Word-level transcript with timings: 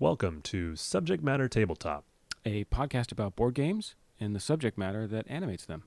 Welcome 0.00 0.42
to 0.42 0.76
Subject 0.76 1.24
Matter 1.24 1.48
Tabletop. 1.48 2.04
a 2.44 2.64
podcast 2.66 3.10
about 3.10 3.34
board 3.36 3.54
games 3.54 3.94
and 4.20 4.34
the 4.34 4.40
subject 4.40 4.78
matter 4.78 5.06
that 5.08 5.26
animates 5.28 5.64
them. 5.64 5.84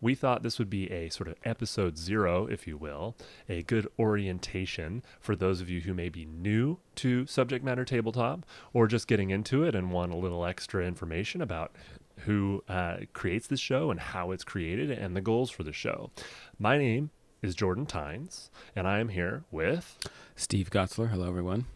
We 0.00 0.14
thought 0.14 0.42
this 0.42 0.58
would 0.58 0.70
be 0.70 0.90
a 0.90 1.10
sort 1.10 1.28
of 1.28 1.34
episode 1.44 1.98
zero, 1.98 2.46
if 2.46 2.66
you 2.66 2.76
will, 2.78 3.16
a 3.48 3.62
good 3.64 3.86
orientation 3.98 5.02
for 5.20 5.34
those 5.36 5.60
of 5.60 5.68
you 5.68 5.80
who 5.82 5.92
may 5.92 6.08
be 6.08 6.24
new 6.24 6.78
to 6.96 7.26
Subject 7.26 7.64
Matter 7.64 7.84
Tabletop 7.84 8.46
or 8.72 8.86
just 8.86 9.08
getting 9.08 9.30
into 9.30 9.64
it 9.64 9.74
and 9.74 9.90
want 9.90 10.12
a 10.12 10.16
little 10.16 10.46
extra 10.46 10.86
information 10.86 11.42
about 11.42 11.72
who 12.20 12.62
uh, 12.68 12.98
creates 13.12 13.46
this 13.48 13.60
show 13.60 13.90
and 13.90 13.98
how 14.00 14.30
it's 14.30 14.44
created 14.44 14.90
and 14.90 15.14
the 15.16 15.20
goals 15.20 15.50
for 15.50 15.64
the 15.64 15.72
show. 15.72 16.10
My 16.58 16.78
name 16.78 17.10
is 17.42 17.54
Jordan 17.54 17.84
Tynes, 17.84 18.50
and 18.76 18.86
I 18.86 19.00
am 19.00 19.08
here 19.08 19.42
with 19.50 19.98
Steve 20.36 20.70
Gotzler, 20.70 21.10
hello 21.10 21.26
everyone. 21.26 21.66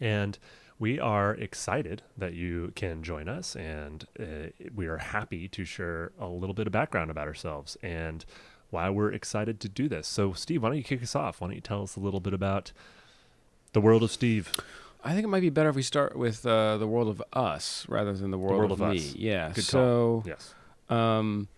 And 0.00 0.38
we 0.78 0.98
are 0.98 1.34
excited 1.34 2.02
that 2.16 2.34
you 2.34 2.72
can 2.74 3.02
join 3.02 3.28
us, 3.28 3.54
and 3.54 4.06
uh, 4.18 4.48
we 4.74 4.86
are 4.86 4.98
happy 4.98 5.48
to 5.48 5.64
share 5.64 6.12
a 6.18 6.26
little 6.26 6.54
bit 6.54 6.66
of 6.66 6.72
background 6.72 7.10
about 7.10 7.28
ourselves 7.28 7.76
and 7.82 8.24
why 8.70 8.90
we're 8.90 9.12
excited 9.12 9.60
to 9.60 9.68
do 9.68 9.88
this. 9.88 10.08
So, 10.08 10.32
Steve, 10.32 10.62
why 10.62 10.70
don't 10.70 10.78
you 10.78 10.84
kick 10.84 11.02
us 11.02 11.14
off? 11.14 11.40
Why 11.40 11.46
don't 11.46 11.54
you 11.54 11.60
tell 11.60 11.82
us 11.82 11.96
a 11.96 12.00
little 12.00 12.20
bit 12.20 12.34
about 12.34 12.72
the 13.72 13.80
world 13.80 14.02
of 14.02 14.10
Steve? 14.10 14.52
I 15.04 15.12
think 15.12 15.24
it 15.24 15.28
might 15.28 15.40
be 15.40 15.50
better 15.50 15.68
if 15.68 15.76
we 15.76 15.82
start 15.82 16.16
with 16.16 16.44
uh, 16.44 16.78
the 16.78 16.86
world 16.86 17.08
of 17.08 17.22
us 17.32 17.86
rather 17.88 18.14
than 18.14 18.30
the 18.30 18.38
world, 18.38 18.58
world 18.58 18.72
of, 18.72 18.80
of 18.80 18.90
me. 18.90 18.98
us. 18.98 19.14
Yeah. 19.14 19.52
Good 19.54 19.64
so, 19.64 20.22
call. 20.24 20.24
Yes. 20.26 20.54
um, 20.88 21.48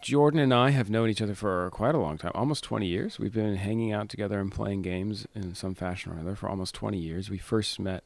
Jordan 0.00 0.40
and 0.40 0.52
I 0.52 0.70
have 0.70 0.90
known 0.90 1.08
each 1.08 1.22
other 1.22 1.34
for 1.34 1.70
quite 1.70 1.94
a 1.94 1.98
long 1.98 2.18
time, 2.18 2.32
almost 2.34 2.64
20 2.64 2.86
years. 2.86 3.18
We've 3.18 3.32
been 3.32 3.56
hanging 3.56 3.92
out 3.92 4.08
together 4.08 4.40
and 4.40 4.50
playing 4.50 4.82
games 4.82 5.26
in 5.34 5.54
some 5.54 5.74
fashion 5.74 6.12
or 6.12 6.18
other 6.18 6.34
for 6.34 6.48
almost 6.48 6.74
20 6.74 6.98
years. 6.98 7.30
We 7.30 7.38
first 7.38 7.78
met 7.78 8.02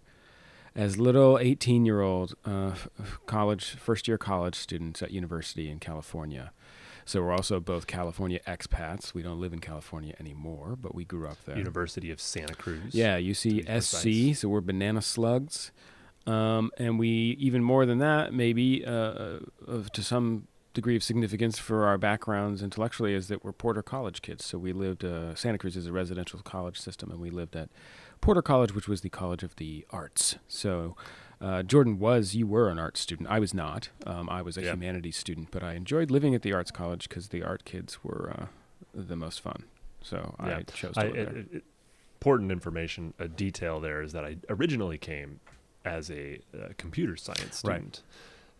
as 0.76 0.98
little 0.98 1.38
18 1.38 1.86
year 1.86 2.02
old 2.02 2.34
uh, 2.44 2.74
college, 3.26 3.70
first 3.70 4.06
year 4.06 4.18
college 4.18 4.54
students 4.54 5.02
at 5.02 5.10
university 5.10 5.70
in 5.70 5.78
California. 5.78 6.52
So 7.06 7.22
we're 7.22 7.32
also 7.32 7.60
both 7.60 7.86
California 7.86 8.40
expats. 8.48 9.14
We 9.14 9.22
don't 9.22 9.40
live 9.40 9.52
in 9.52 9.60
California 9.60 10.14
anymore, 10.18 10.76
but 10.78 10.94
we 10.94 11.04
grew 11.04 11.28
up 11.28 11.38
there. 11.46 11.56
University 11.56 12.10
of 12.10 12.20
Santa 12.20 12.54
Cruz. 12.54 12.94
Yeah, 12.94 13.18
UC 13.18 13.64
precise. 13.64 14.34
SC. 14.34 14.40
So 14.40 14.48
we're 14.48 14.60
banana 14.60 15.00
slugs, 15.00 15.70
um, 16.26 16.72
and 16.78 16.98
we 16.98 17.36
even 17.38 17.62
more 17.62 17.86
than 17.86 17.98
that, 17.98 18.34
maybe 18.34 18.84
uh, 18.84 19.38
of, 19.68 19.92
to 19.92 20.02
some 20.02 20.48
degree 20.74 20.96
of 20.96 21.02
significance 21.04 21.60
for 21.60 21.86
our 21.86 21.96
backgrounds 21.96 22.60
intellectually, 22.60 23.14
is 23.14 23.28
that 23.28 23.44
we're 23.44 23.52
Porter 23.52 23.82
College 23.82 24.20
kids. 24.20 24.44
So 24.44 24.58
we 24.58 24.72
lived. 24.72 25.04
Uh, 25.04 25.36
Santa 25.36 25.58
Cruz 25.58 25.76
is 25.76 25.86
a 25.86 25.92
residential 25.92 26.40
college 26.40 26.78
system, 26.78 27.12
and 27.12 27.20
we 27.20 27.30
lived 27.30 27.54
at 27.54 27.68
Porter 28.20 28.42
College, 28.42 28.74
which 28.74 28.88
was 28.88 29.00
the 29.02 29.10
College 29.10 29.42
of 29.42 29.56
the 29.56 29.86
Arts. 29.90 30.36
So. 30.48 30.96
Uh, 31.38 31.62
Jordan 31.62 31.98
was, 31.98 32.34
you 32.34 32.46
were 32.46 32.70
an 32.70 32.78
art 32.78 32.96
student. 32.96 33.28
I 33.28 33.38
was 33.40 33.52
not. 33.52 33.90
Um, 34.06 34.26
I 34.30 34.40
was 34.40 34.56
a 34.56 34.62
humanities 34.62 35.18
student, 35.18 35.50
but 35.50 35.62
I 35.62 35.74
enjoyed 35.74 36.10
living 36.10 36.34
at 36.34 36.40
the 36.40 36.54
Arts 36.54 36.70
College 36.70 37.10
because 37.10 37.28
the 37.28 37.42
art 37.42 37.66
kids 37.66 38.02
were 38.02 38.32
uh, 38.34 38.46
the 38.94 39.16
most 39.16 39.42
fun. 39.42 39.64
So 40.00 40.34
Yeah. 40.42 40.56
I 40.56 40.62
chose 40.62 40.94
to 40.94 41.00
I, 41.00 41.02
live 41.08 41.14
it- 41.16 41.32
there. 41.34 41.58
it- 41.58 41.64
important 42.14 42.50
information, 42.50 43.12
a 43.18 43.28
detail 43.28 43.80
there 43.80 44.00
is 44.00 44.12
that 44.12 44.24
I 44.24 44.38
originally 44.48 44.96
came 44.96 45.40
as 45.84 46.10
a 46.10 46.40
uh, 46.58 46.68
computer 46.78 47.16
science 47.16 47.60
Right. 47.62 47.74
student, 47.74 48.02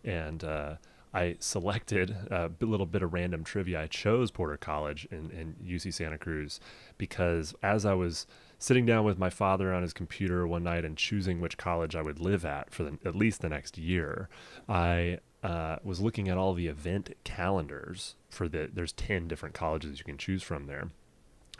and 0.03 0.43
uh, 0.43 0.75
I 1.15 1.35
selected 1.39 2.15
a 2.29 2.51
little 2.61 2.85
bit 2.85 3.01
of 3.01 3.11
random 3.11 3.43
trivia. 3.43 3.81
I 3.81 3.87
chose 3.87 4.29
Porter 4.29 4.55
College 4.57 5.07
in, 5.09 5.31
in 5.31 5.55
UC 5.67 5.95
Santa 5.95 6.19
Cruz 6.19 6.59
because 6.99 7.55
as 7.63 7.87
I 7.87 7.95
was 7.95 8.27
sitting 8.59 8.85
down 8.85 9.03
with 9.03 9.17
my 9.17 9.29
father 9.29 9.73
on 9.73 9.81
his 9.81 9.93
computer 9.93 10.47
one 10.47 10.63
night 10.63 10.85
and 10.85 10.97
choosing 10.97 11.39
which 11.39 11.57
college 11.57 11.95
I 11.95 12.01
would 12.01 12.19
live 12.19 12.45
at 12.45 12.71
for 12.71 12.83
the, 12.83 12.97
at 13.05 13.15
least 13.15 13.41
the 13.41 13.49
next 13.49 13.77
year, 13.77 14.29
I 14.67 15.19
uh, 15.43 15.77
was 15.83 16.01
looking 16.01 16.27
at 16.27 16.37
all 16.37 16.53
the 16.53 16.67
event 16.67 17.15
calendars 17.23 18.15
for 18.29 18.47
the. 18.47 18.69
There's 18.71 18.93
ten 18.93 19.27
different 19.27 19.55
colleges 19.55 19.99
you 19.99 20.05
can 20.05 20.17
choose 20.17 20.43
from 20.43 20.65
there, 20.65 20.89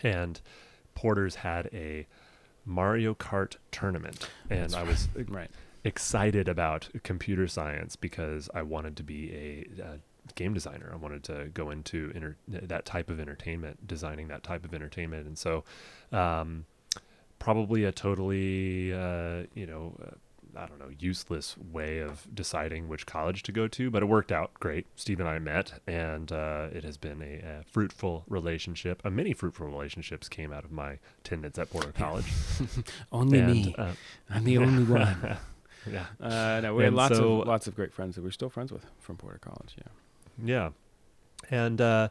and 0.04 0.42
Porter's 0.96 1.36
had 1.36 1.70
a 1.72 2.08
Mario 2.66 3.14
Kart 3.14 3.58
tournament, 3.72 4.28
and 4.50 4.72
That's 4.72 4.74
I 4.74 4.84
was 4.84 5.08
right. 5.28 5.50
excited 5.84 6.50
about 6.50 6.90
computer 7.04 7.48
science 7.48 7.96
because 7.96 8.50
I 8.54 8.64
wanted 8.64 8.98
to 8.98 9.04
be 9.04 9.32
a, 9.34 9.84
uh 9.84 9.98
game 10.36 10.54
designer. 10.54 10.90
I 10.92 10.98
wanted 10.98 11.24
to 11.26 11.50
go 11.54 11.70
into 11.70 12.12
enter- 12.14 12.36
that 12.48 12.84
type 12.86 13.10
of 13.10 13.20
entertainment, 13.20 13.88
designing 13.88 14.28
that 14.28 14.44
type 14.44 14.66
of 14.66 14.74
entertainment, 14.74 15.26
and 15.26 15.38
so 15.38 15.64
um, 16.12 16.66
probably 17.40 17.84
a 17.84 17.92
totally 17.92 18.94
uh, 18.94 19.44
you 19.54 19.66
know. 19.66 19.96
Uh, 20.02 20.12
I 20.56 20.66
don't 20.66 20.80
know, 20.80 20.90
useless 20.98 21.56
way 21.72 22.00
of 22.00 22.26
deciding 22.34 22.88
which 22.88 23.06
college 23.06 23.44
to 23.44 23.52
go 23.52 23.68
to, 23.68 23.92
but 23.92 24.02
it 24.02 24.08
worked 24.08 24.32
out 24.32 24.56
great. 24.56 24.88
Steve 24.96 25.20
and 25.20 25.30
I 25.30 25.38
met, 25.38 25.80
and 25.86 26.32
uh, 26.32 26.70
it 26.74 26.84
has 26.84 26.98
been 26.98 27.22
a, 27.22 27.60
a 27.60 27.64
fruitful 27.64 28.24
relationship. 28.28 29.00
A 29.06 29.12
many 29.12 29.34
fruitful 29.34 29.68
relationships 29.68 30.28
came 30.28 30.52
out 30.52 30.64
of 30.64 30.72
my 30.72 30.98
attendance 31.20 31.60
at 31.60 31.70
Porter 31.70 31.92
College. 31.92 32.26
Only 33.12 33.38
and, 33.40 33.52
me. 33.52 33.76
uh, 33.78 33.92
I'm 34.32 34.46
the 34.46 34.58
only 34.58 34.84
one. 34.92 35.38
yeah, 35.92 36.06
Uh, 36.20 36.62
no, 36.64 36.74
we 36.74 36.84
had 36.86 36.88
And 36.88 36.96
lots 36.96 37.16
so- 37.18 37.42
of 37.42 37.48
lots 37.48 37.68
of 37.68 37.76
great 37.76 37.94
friends 37.94 38.16
that 38.16 38.24
we're 38.24 38.32
still 38.32 38.50
friends 38.50 38.72
with 38.72 38.84
from 39.00 39.16
Porter 39.18 39.40
College. 39.40 39.76
Yeah. 39.78 39.92
Yeah, 40.44 40.70
and 41.52 41.80
uh, 41.80 42.10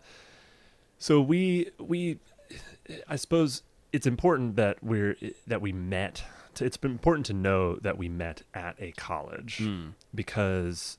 so 0.99 1.21
we 1.21 1.71
we 1.81 2.21
I 3.09 3.17
suppose 3.17 3.63
it's 3.97 4.07
important 4.07 4.57
that 4.57 4.83
we're 4.83 5.17
that 5.47 5.61
we 5.61 5.73
met. 5.73 6.23
To, 6.55 6.65
it's 6.65 6.79
important 6.83 7.27
to 7.27 7.35
know 7.35 7.77
that 7.77 7.99
we 7.99 8.09
met 8.09 8.43
at 8.55 8.77
a 8.79 8.93
college 8.93 9.59
Hmm. 9.59 9.89
because 10.15 10.99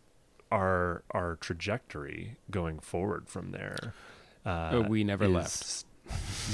our 0.52 1.04
our 1.12 1.36
trajectory 1.38 2.38
going 2.50 2.80
forward 2.80 3.28
from 3.28 3.52
there. 3.52 3.94
Uh, 4.46 4.70
Oh, 4.74 4.82
we 4.82 5.04
never 5.04 5.26
is- 5.26 5.32
left. 5.32 5.84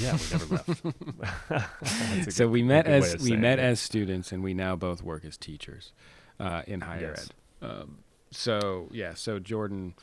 Yeah, 0.00 0.12
we 0.20 0.38
never 0.38 0.46
left. 0.56 2.30
So 2.32 2.44
good- 2.46 2.50
we 2.52 2.62
met 2.62 2.86
as 2.86 3.16
we 3.22 3.36
met 3.36 3.58
it. 3.58 3.62
as 3.62 3.80
students, 3.80 4.32
and 4.32 4.42
we 4.42 4.52
now 4.54 4.74
both 4.76 5.02
work 5.02 5.24
as 5.24 5.36
teachers 5.36 5.92
uh, 6.40 6.62
in 6.66 6.80
higher 6.80 7.14
Yes. 7.16 7.28
ed. 7.62 7.66
Um, 7.66 7.98
so 8.32 8.88
yeah, 8.90 9.14
so 9.14 9.38
Jordan, 9.38 9.94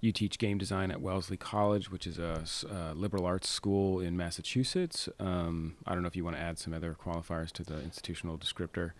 you 0.00 0.12
teach 0.12 0.38
game 0.38 0.58
design 0.58 0.90
at 0.90 1.00
Wellesley 1.00 1.36
College, 1.36 1.90
which 1.90 2.06
is 2.06 2.18
a, 2.18 2.44
uh, 2.70 2.92
liberal 2.94 3.26
arts 3.26 3.48
school 3.48 4.00
in 4.00 4.16
Massachusetts. 4.16 5.08
Um, 5.18 5.76
I 5.86 5.92
don't 5.94 6.02
know 6.02 6.08
if 6.08 6.16
you 6.16 6.24
want 6.24 6.36
to 6.36 6.42
add 6.42 6.58
some 6.58 6.72
other 6.72 6.94
qualifiers 6.94 7.52
to 7.52 7.64
the 7.64 7.80
institutional 7.82 8.38
descriptor 8.38 8.92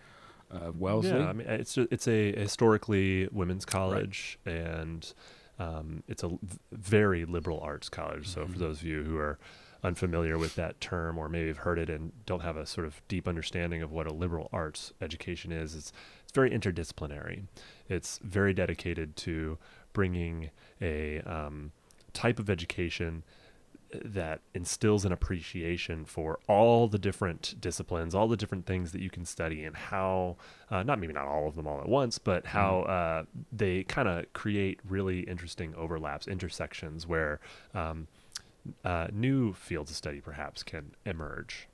of 0.49 0.79
Wellesley. 0.79 1.11
Yeah, 1.11 1.29
I 1.29 1.33
mean, 1.33 1.47
it's 1.47 1.77
a, 1.77 1.87
it's 1.91 2.07
a 2.07 2.33
historically 2.35 3.27
women's 3.31 3.65
college, 3.65 4.37
and 4.45 5.11
um, 5.59 6.03
it's 6.07 6.23
a 6.23 6.37
very 6.71 7.25
liberal 7.25 7.59
arts 7.61 7.89
college. 7.89 8.27
So, 8.27 8.45
for 8.45 8.53
Mhm. 8.53 8.59
those 8.59 8.79
of 8.81 8.85
you 8.85 9.03
who 9.03 9.17
are 9.17 9.39
unfamiliar 9.83 10.37
with 10.37 10.53
that 10.55 10.79
term, 10.79 11.17
or 11.17 11.27
maybe 11.27 11.47
have 11.47 11.57
heard 11.59 11.79
it 11.79 11.89
and 11.89 12.11
don't 12.27 12.41
have 12.41 12.55
a 12.57 12.67
sort 12.67 12.85
of 12.85 13.01
deep 13.07 13.27
understanding 13.27 13.81
of 13.81 13.91
what 13.91 14.05
a 14.05 14.13
liberal 14.13 14.47
arts 14.53 14.93
education 15.01 15.51
is, 15.51 15.73
it's 15.75 15.91
it's 16.23 16.31
very 16.33 16.51
interdisciplinary. 16.51 17.43
It's 17.89 18.19
very 18.23 18.53
dedicated 18.53 19.15
to 19.17 19.57
bringing 19.93 20.49
a 20.81 21.19
um, 21.21 21.71
type 22.13 22.39
of 22.39 22.49
education 22.49 23.23
that 23.93 24.41
instills 24.53 25.03
an 25.05 25.11
appreciation 25.11 26.05
for 26.05 26.39
all 26.47 26.87
the 26.87 26.97
different 26.97 27.55
disciplines, 27.59 28.15
all 28.15 28.27
the 28.27 28.37
different 28.37 28.65
things 28.65 28.91
that 28.91 29.01
you 29.01 29.09
can 29.09 29.25
study, 29.25 29.63
and 29.63 29.75
how 29.75 30.37
uh, 30.69 30.83
not 30.83 30.99
maybe 30.99 31.13
not 31.13 31.25
all 31.25 31.47
of 31.47 31.55
them 31.55 31.67
all 31.67 31.79
at 31.79 31.89
once, 31.89 32.17
but 32.17 32.45
how 32.45 32.81
uh, 32.81 33.23
they 33.51 33.83
kind 33.83 34.07
of 34.07 34.31
create 34.33 34.79
really 34.87 35.21
interesting 35.21 35.75
overlaps, 35.75 36.27
intersections 36.27 37.05
where 37.05 37.39
um, 37.73 38.07
uh, 38.85 39.07
new 39.11 39.53
fields 39.53 39.91
of 39.91 39.97
study 39.97 40.21
perhaps 40.21 40.63
can 40.63 40.91
emerge. 41.05 41.67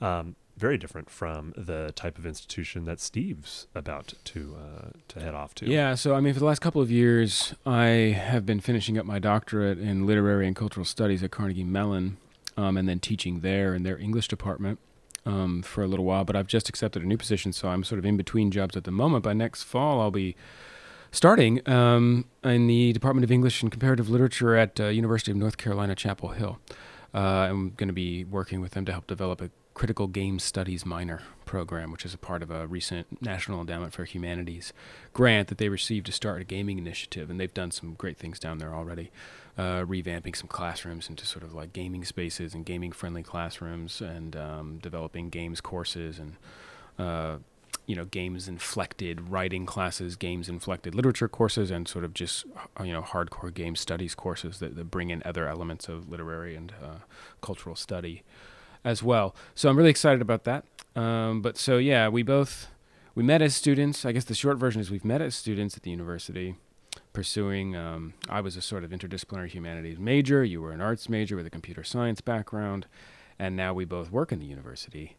Um, 0.00 0.36
very 0.56 0.78
different 0.78 1.10
from 1.10 1.52
the 1.56 1.92
type 1.96 2.16
of 2.18 2.26
institution 2.26 2.84
that 2.84 3.00
Steve's 3.00 3.66
about 3.74 4.14
to 4.24 4.56
uh, 4.56 4.88
to 5.08 5.20
head 5.20 5.34
off 5.34 5.54
to. 5.56 5.66
Yeah, 5.66 5.94
so 5.94 6.14
I 6.14 6.20
mean, 6.20 6.32
for 6.32 6.40
the 6.40 6.46
last 6.46 6.60
couple 6.60 6.80
of 6.80 6.90
years, 6.90 7.54
I 7.66 7.86
have 8.16 8.46
been 8.46 8.60
finishing 8.60 8.96
up 8.96 9.06
my 9.06 9.18
doctorate 9.18 9.78
in 9.78 10.06
literary 10.06 10.46
and 10.46 10.54
cultural 10.54 10.84
studies 10.84 11.22
at 11.22 11.30
Carnegie 11.30 11.64
Mellon, 11.64 12.18
um, 12.56 12.76
and 12.76 12.88
then 12.88 13.00
teaching 13.00 13.40
there 13.40 13.74
in 13.74 13.82
their 13.82 13.98
English 13.98 14.28
department 14.28 14.78
um, 15.26 15.62
for 15.62 15.82
a 15.82 15.86
little 15.86 16.04
while. 16.04 16.24
But 16.24 16.36
I've 16.36 16.46
just 16.46 16.68
accepted 16.68 17.02
a 17.02 17.06
new 17.06 17.16
position, 17.16 17.52
so 17.52 17.68
I'm 17.68 17.84
sort 17.84 17.98
of 17.98 18.04
in 18.04 18.16
between 18.16 18.50
jobs 18.50 18.76
at 18.76 18.84
the 18.84 18.92
moment. 18.92 19.24
By 19.24 19.32
next 19.32 19.64
fall, 19.64 20.00
I'll 20.00 20.10
be 20.10 20.36
starting 21.10 21.66
um, 21.68 22.26
in 22.42 22.66
the 22.66 22.92
Department 22.92 23.24
of 23.24 23.30
English 23.30 23.62
and 23.62 23.70
Comparative 23.70 24.08
Literature 24.08 24.56
at 24.56 24.78
uh, 24.78 24.86
University 24.86 25.30
of 25.30 25.36
North 25.36 25.56
Carolina, 25.56 25.94
Chapel 25.94 26.30
Hill. 26.30 26.58
Uh, 27.14 27.18
I'm 27.48 27.70
going 27.70 27.88
to 27.88 27.94
be 27.94 28.24
working 28.24 28.60
with 28.60 28.72
them 28.72 28.84
to 28.86 28.92
help 28.92 29.06
develop 29.06 29.40
a 29.40 29.50
critical 29.74 30.06
game 30.06 30.38
studies 30.38 30.84
minor 30.86 31.22
program, 31.44 31.92
which 31.92 32.04
is 32.04 32.14
a 32.14 32.18
part 32.18 32.42
of 32.42 32.50
a 32.50 32.66
recent 32.66 33.20
National 33.22 33.60
Endowment 33.60 33.92
for 33.92 34.04
Humanities 34.04 34.72
grant 35.12 35.48
that 35.48 35.58
they 35.58 35.68
received 35.68 36.06
to 36.06 36.12
start 36.12 36.40
a 36.40 36.44
gaming 36.44 36.78
initiative, 36.78 37.30
and 37.30 37.38
they've 37.38 37.54
done 37.54 37.70
some 37.70 37.94
great 37.94 38.16
things 38.16 38.38
down 38.38 38.58
there 38.58 38.74
already, 38.74 39.10
uh, 39.58 39.82
revamping 39.82 40.34
some 40.34 40.48
classrooms 40.48 41.08
into 41.08 41.26
sort 41.26 41.44
of 41.44 41.54
like 41.54 41.72
gaming 41.72 42.04
spaces 42.04 42.54
and 42.54 42.64
gaming-friendly 42.64 43.22
classrooms, 43.22 44.00
and 44.00 44.36
um, 44.36 44.78
developing 44.82 45.28
games 45.28 45.60
courses 45.60 46.18
and 46.18 46.36
uh, 46.98 47.36
you 47.86 47.94
know 47.94 48.04
games 48.04 48.48
inflected 48.48 49.28
writing 49.28 49.66
classes, 49.66 50.16
games 50.16 50.48
inflected 50.48 50.94
literature 50.94 51.28
courses, 51.28 51.70
and 51.70 51.86
sort 51.86 52.04
of 52.04 52.14
just 52.14 52.46
uh, 52.78 52.82
you 52.82 52.92
know 52.92 53.02
hardcore 53.02 53.52
game 53.52 53.76
studies 53.76 54.14
courses 54.14 54.58
that, 54.58 54.76
that 54.76 54.90
bring 54.90 55.10
in 55.10 55.22
other 55.24 55.46
elements 55.46 55.88
of 55.88 56.08
literary 56.08 56.56
and 56.56 56.72
uh, 56.82 56.98
cultural 57.40 57.76
study 57.76 58.22
as 58.84 59.02
well. 59.02 59.34
So 59.54 59.68
I'm 59.68 59.76
really 59.76 59.90
excited 59.90 60.22
about 60.22 60.44
that. 60.44 60.64
Um, 60.96 61.42
but 61.42 61.56
so 61.56 61.78
yeah, 61.78 62.08
we 62.08 62.22
both 62.22 62.68
we 63.14 63.22
met 63.22 63.42
as 63.42 63.54
students. 63.54 64.04
I 64.04 64.12
guess 64.12 64.24
the 64.24 64.34
short 64.34 64.58
version 64.58 64.80
is 64.80 64.90
we've 64.90 65.04
met 65.04 65.20
as 65.20 65.34
students 65.34 65.76
at 65.76 65.82
the 65.82 65.90
university 65.90 66.56
pursuing. 67.12 67.76
Um, 67.76 68.14
I 68.28 68.40
was 68.40 68.56
a 68.56 68.62
sort 68.62 68.84
of 68.84 68.90
interdisciplinary 68.90 69.50
humanities 69.50 69.98
major. 69.98 70.44
You 70.44 70.60
were 70.62 70.72
an 70.72 70.80
arts 70.80 71.08
major 71.08 71.36
with 71.36 71.46
a 71.46 71.50
computer 71.50 71.84
science 71.84 72.20
background, 72.20 72.86
and 73.38 73.56
now 73.56 73.74
we 73.74 73.84
both 73.84 74.10
work 74.10 74.32
in 74.32 74.38
the 74.38 74.46
university 74.46 75.16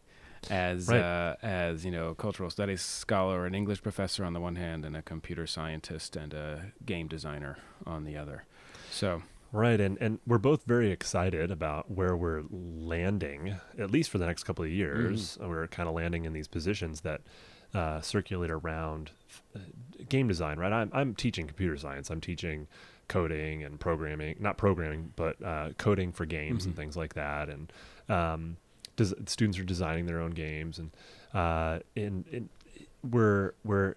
as 0.50 0.88
Right. 0.88 1.02
uh, 1.02 1.36
as 1.42 1.86
you 1.86 1.92
know, 1.92 2.14
cultural 2.16 2.50
studies 2.50 2.82
scholar, 2.82 3.46
an 3.46 3.56
English 3.56 3.82
professor 3.82 4.24
on 4.26 4.34
the 4.34 4.40
one 4.40 4.56
hand, 4.56 4.86
and 4.86 4.96
a 4.96 5.02
computer 5.02 5.48
scientist 5.48 6.16
and 6.16 6.34
a 6.34 6.72
game 6.86 7.08
designer 7.08 7.58
on 7.86 8.04
the 8.04 8.18
other. 8.18 8.44
So 8.92 9.24
Right, 9.52 9.80
and 9.80 9.98
and 10.02 10.20
we're 10.28 10.38
both 10.38 10.64
very 10.66 10.92
excited 10.92 11.50
about 11.50 11.90
where 11.90 12.16
we're 12.18 12.44
landing, 12.50 13.56
at 13.78 13.90
least 13.90 14.10
for 14.10 14.18
the 14.18 14.26
next 14.26 14.44
couple 14.44 14.66
of 14.66 14.72
years. 14.72 15.38
Uh, 15.42 15.48
We're 15.48 15.68
kind 15.68 15.88
of 15.88 15.96
landing 15.96 16.26
in 16.26 16.34
these 16.34 16.48
positions 16.48 17.02
that 17.02 17.22
uh, 17.74 18.02
circulate 18.02 18.52
around 18.52 19.12
uh, 19.56 19.60
game 20.10 20.28
design. 20.28 20.58
Right, 20.60 20.74
I'm 20.74 20.90
I'm 20.94 21.16
teaching 21.16 21.48
computer 21.48 21.78
science. 21.78 22.10
I'm 22.10 22.20
teaching 22.22 22.68
coding 23.08 23.64
and 23.64 23.80
programming, 23.80 24.36
not 24.40 24.58
programming, 24.58 25.14
but 25.16 25.42
uh, 25.42 25.70
coding 25.78 26.12
for 26.12 26.26
games 26.26 26.66
and 26.66 26.74
Mhm. 26.74 26.78
things 26.78 26.98
like 26.98 27.14
that. 27.14 27.48
And 27.50 27.72
um, 28.10 28.58
des- 28.96 29.14
students 29.26 29.58
are 29.60 29.64
designing 29.64 30.06
their 30.06 30.20
own 30.20 30.32
games, 30.32 30.80
and 30.80 30.92
uh, 31.34 31.80
in, 31.96 32.26
in 32.32 32.50
we're 33.04 33.54
we're 33.64 33.96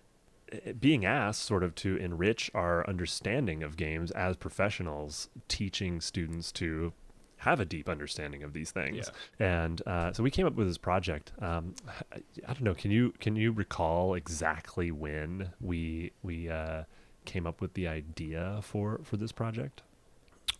uh, 0.52 0.72
being 0.78 1.04
asked 1.04 1.42
sort 1.42 1.62
of 1.62 1.74
to 1.76 1.96
enrich 1.96 2.50
our 2.54 2.86
understanding 2.88 3.62
of 3.62 3.76
games 3.76 4.10
as 4.12 4.36
professionals, 4.36 5.28
teaching 5.48 6.00
students 6.00 6.52
to 6.52 6.92
have 7.38 7.60
a 7.60 7.64
deep 7.64 7.88
understanding 7.88 8.42
of 8.42 8.52
these 8.52 8.70
things. 8.70 9.10
And 9.38 9.80
uh, 9.86 10.12
so 10.12 10.22
we 10.22 10.30
came 10.30 10.46
up 10.46 10.54
with 10.54 10.66
this 10.66 10.78
project. 10.78 11.32
Um, 11.40 11.74
I, 12.12 12.16
I 12.48 12.52
don't 12.52 12.62
know. 12.62 12.74
Can 12.74 12.90
you 12.90 13.12
can 13.20 13.36
you 13.36 13.52
recall 13.52 14.14
exactly 14.14 14.90
when 14.90 15.50
we 15.60 16.12
we 16.22 16.48
uh, 16.48 16.84
came 17.24 17.46
up 17.46 17.60
with 17.60 17.74
the 17.74 17.86
idea 17.88 18.60
for 18.62 19.00
for 19.04 19.16
this 19.16 19.32
project? 19.32 19.82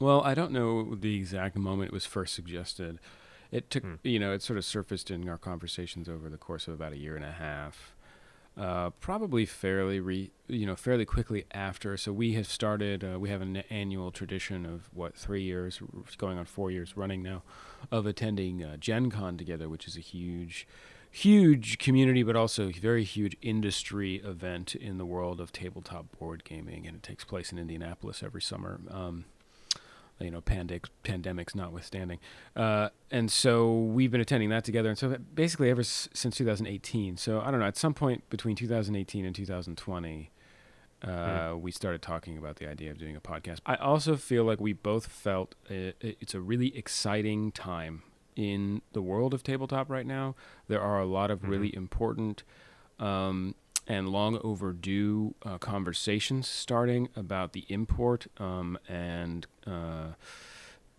Well, 0.01 0.23
I 0.23 0.35
don't 0.35 0.53
know 0.53 0.95
the 0.95 1.17
exact 1.17 1.57
moment 1.57 1.89
it 1.89 1.93
was 1.93 2.07
first 2.07 2.35
suggested. 2.35 3.01
It 3.51 3.71
took, 3.71 3.83
Hmm. 3.83 3.95
you 4.03 4.19
know, 4.19 4.33
it 4.33 4.43
sort 4.43 4.59
of 4.59 4.65
surfaced 4.65 5.11
in 5.11 5.29
our 5.29 5.39
conversations 5.39 6.09
over 6.09 6.29
the 6.29 6.37
course 6.37 6.69
of 6.69 6.75
about 6.75 6.93
a 6.93 6.99
year 6.99 7.17
and 7.17 7.25
a 7.25 7.33
half. 7.33 7.95
Uh, 8.57 8.91
probably 8.91 9.47
fairly, 9.47 10.01
re, 10.01 10.33
you 10.49 10.67
know, 10.67 10.75
fairly 10.75 11.05
quickly 11.05 11.45
after. 11.53 11.97
So 11.97 12.13
we 12.13 12.33
have 12.33 12.47
started. 12.49 13.05
Uh, 13.05 13.19
we 13.21 13.29
have 13.31 13.41
an 13.41 13.59
annual 13.71 14.11
tradition 14.11 14.67
of 14.67 14.91
what 14.93 15.15
three 15.15 15.43
years, 15.43 15.81
going 16.19 16.39
on 16.39 16.45
four 16.45 16.71
years 16.73 16.97
running 16.97 17.23
now, 17.23 17.43
of 17.93 18.05
attending 18.05 18.65
uh, 18.65 18.77
Gen 18.77 19.11
Con 19.11 19.37
together, 19.39 19.69
which 19.69 19.87
is 19.87 19.97
a 19.97 20.01
huge, 20.01 20.67
huge 21.09 21.79
community, 21.79 22.25
but 22.25 22.35
also 22.35 22.69
a 22.69 22.73
very 22.73 23.05
huge 23.05 23.37
industry 23.43 24.17
event 24.17 24.75
in 24.75 24.99
the 24.99 25.07
world 25.07 25.41
of 25.41 25.53
tabletop 25.53 26.19
board 26.19 26.43
gaming, 26.43 26.85
and 26.85 26.97
it 26.97 27.03
takes 27.05 27.23
place 27.25 27.53
in 27.53 27.59
Indianapolis 27.59 28.25
every 28.25 28.43
summer. 28.43 28.81
Um, 28.91 29.27
you 30.21 30.31
know, 30.31 30.41
pandemic, 30.41 30.87
pandemics 31.05 31.55
notwithstanding. 31.55 32.19
Uh, 32.57 32.89
and 33.11 33.31
so 33.31 33.73
we've 33.73 34.11
been 34.11 34.21
attending 34.21 34.49
that 34.51 34.65
together. 34.65 34.89
And 34.89 34.99
so 34.99 35.17
basically 35.35 35.71
ever 35.71 35.81
s- 35.83 36.09
since 36.13 36.37
2018. 36.37 37.17
So 37.17 37.41
I 37.41 37.51
don't 37.51 37.61
know, 37.61 37.67
at 37.67 37.77
some 37.77 37.95
point 37.95 38.29
between 38.31 38.57
2018 38.57 39.25
and 39.25 39.35
2020, 39.35 40.31
uh, 41.03 41.55
we 41.57 41.71
started 41.71 42.03
talking 42.03 42.37
about 42.37 42.57
the 42.57 42.69
idea 42.69 42.91
of 42.91 42.99
doing 42.99 43.15
a 43.15 43.21
podcast. 43.21 43.59
I 43.65 43.77
also 43.77 44.17
feel 44.17 44.43
like 44.45 44.61
we 44.61 44.73
both 44.73 45.07
felt 45.07 45.55
it, 45.71 45.97
it's 46.01 46.35
a 46.35 46.41
really 46.41 46.77
exciting 46.77 47.53
time 47.53 48.03
in 48.35 48.83
the 48.93 49.03
world 49.03 49.33
of 49.35 49.43
tabletop 49.45 49.89
right 49.91 50.07
now. 50.07 50.35
There 50.67 50.81
are 50.81 50.99
a 51.01 51.07
lot 51.07 51.31
of 51.31 51.43
Mhm. 51.43 51.49
really 51.49 51.75
important 51.77 52.43
um, 52.99 53.55
and 53.89 54.11
long 54.11 54.39
overdue 54.45 55.35
uh, 55.45 55.57
conversations 55.57 56.47
starting 56.47 57.09
about 57.17 57.55
the 57.55 57.65
import 57.69 58.27
um, 58.37 58.79
and 58.87 59.47
uh, 59.67 60.09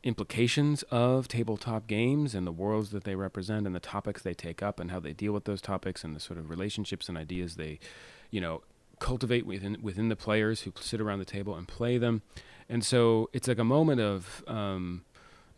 implications 0.03 0.81
of 0.83 1.27
tabletop 1.27 1.86
games 1.86 2.33
and 2.33 2.47
the 2.47 2.51
worlds 2.51 2.89
that 2.89 3.03
they 3.03 3.15
represent 3.15 3.68
and 3.68 3.75
the 3.75 3.80
topics 3.80 4.24
they 4.24 4.33
take 4.33 4.63
up 4.63 4.80
and 4.80 4.89
how 4.89 5.00
they 5.00 5.13
deal 5.13 5.31
with 5.31 5.45
those 5.45 5.62
topics 5.62 6.03
and 6.03 6.15
the 6.15 6.19
sort 6.19 6.39
of 6.39 6.50
relationships 6.50 7.07
and 7.07 7.18
ideas 7.18 7.56
they, 7.56 7.80
you 8.31 8.41
know, 8.41 8.63
cultivate 8.97 9.45
within 9.45 9.77
within 9.81 10.09
the 10.09 10.15
players 10.15 10.62
who 10.62 10.74
sit 10.80 11.00
around 11.00 11.19
the 11.19 11.25
table 11.25 11.56
and 11.56 11.68
play 11.68 11.97
them. 11.97 12.24
And 12.68 12.83
so 12.83 13.30
it's 13.33 13.47
like 13.47 13.59
a 13.59 13.63
moment 13.63 14.01
of 14.01 14.44
um, 14.47 15.03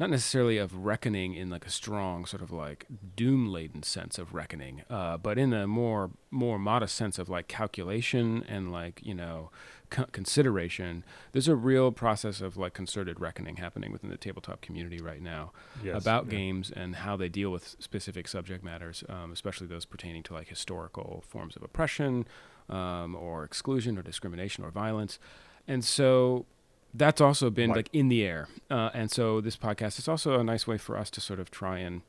not 0.02 0.10
necessarily 0.10 0.58
of 0.58 0.74
reckoning 0.84 1.36
in 1.36 1.52
like 1.52 1.64
a 1.64 1.70
strong 1.70 2.26
sort 2.26 2.42
of 2.42 2.52
like 2.52 2.88
doom 3.16 3.48
laden 3.52 3.84
sense 3.84 4.18
of 4.18 4.34
reckoning, 4.34 4.82
uh, 4.90 5.16
but 5.16 5.38
in 5.38 5.54
a 5.54 5.68
more 5.68 6.10
more 6.32 6.58
modest 6.58 6.96
sense 6.96 7.20
of 7.20 7.30
like 7.30 7.48
calculation 7.48 8.44
and 8.50 8.72
like 8.72 9.00
you 9.06 9.14
know 9.14 9.52
co- 9.92 10.08
consideration. 10.12 11.04
There's 11.34 11.48
a 11.48 11.56
real 11.56 11.92
process 11.92 12.42
of 12.42 12.58
like 12.58 12.74
concerted 12.74 13.20
reckoning 13.20 13.58
happening 13.58 13.92
within 13.92 14.10
the 14.10 14.18
tabletop 14.18 14.60
community 14.62 14.98
right 15.00 15.22
now 15.22 15.52
Yes. 15.84 16.02
about 16.02 16.26
yeah. 16.26 16.32
games 16.32 16.72
and 16.76 16.96
how 16.96 17.16
they 17.16 17.30
deal 17.30 17.52
with 17.52 17.76
specific 17.78 18.28
subject 18.28 18.64
matters, 18.64 19.04
um, 19.08 19.32
especially 19.32 19.68
those 19.68 19.86
pertaining 19.86 20.24
to 20.24 20.34
like 20.34 20.48
historical 20.48 21.24
forms 21.28 21.56
of 21.56 21.62
oppression 21.62 22.26
um, 22.70 23.16
or 23.16 23.44
exclusion 23.44 24.00
or 24.00 24.02
discrimination 24.02 24.64
or 24.64 24.72
violence. 24.72 25.20
And 25.68 25.86
so 25.86 26.48
that's 26.94 27.22
also 27.22 27.50
been 27.50 27.70
Right. 27.70 27.78
like 27.78 27.90
in 27.94 28.10
the 28.10 28.24
air. 28.24 28.48
Uh, 28.70 28.90
and 28.94 29.10
so 29.12 29.42
this 29.42 29.58
podcast 29.58 29.98
is 30.00 30.08
also 30.08 30.40
a 30.40 30.44
nice 30.44 30.68
way 30.68 30.78
for 30.78 30.98
us 30.98 31.10
to 31.12 31.22
sort 31.22 31.40
of 31.40 31.50
try 31.52 31.80
and 31.80 32.02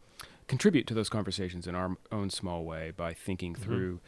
contribute 0.49 0.87
to 0.89 0.95
those 0.95 1.09
conversations 1.09 1.67
in 1.67 1.75
our 1.75 1.97
own 2.11 2.29
small 2.31 2.65
way 2.65 2.91
by 2.97 3.15
thinking 3.15 3.55
Mhm. 3.55 3.59
through 3.59 4.01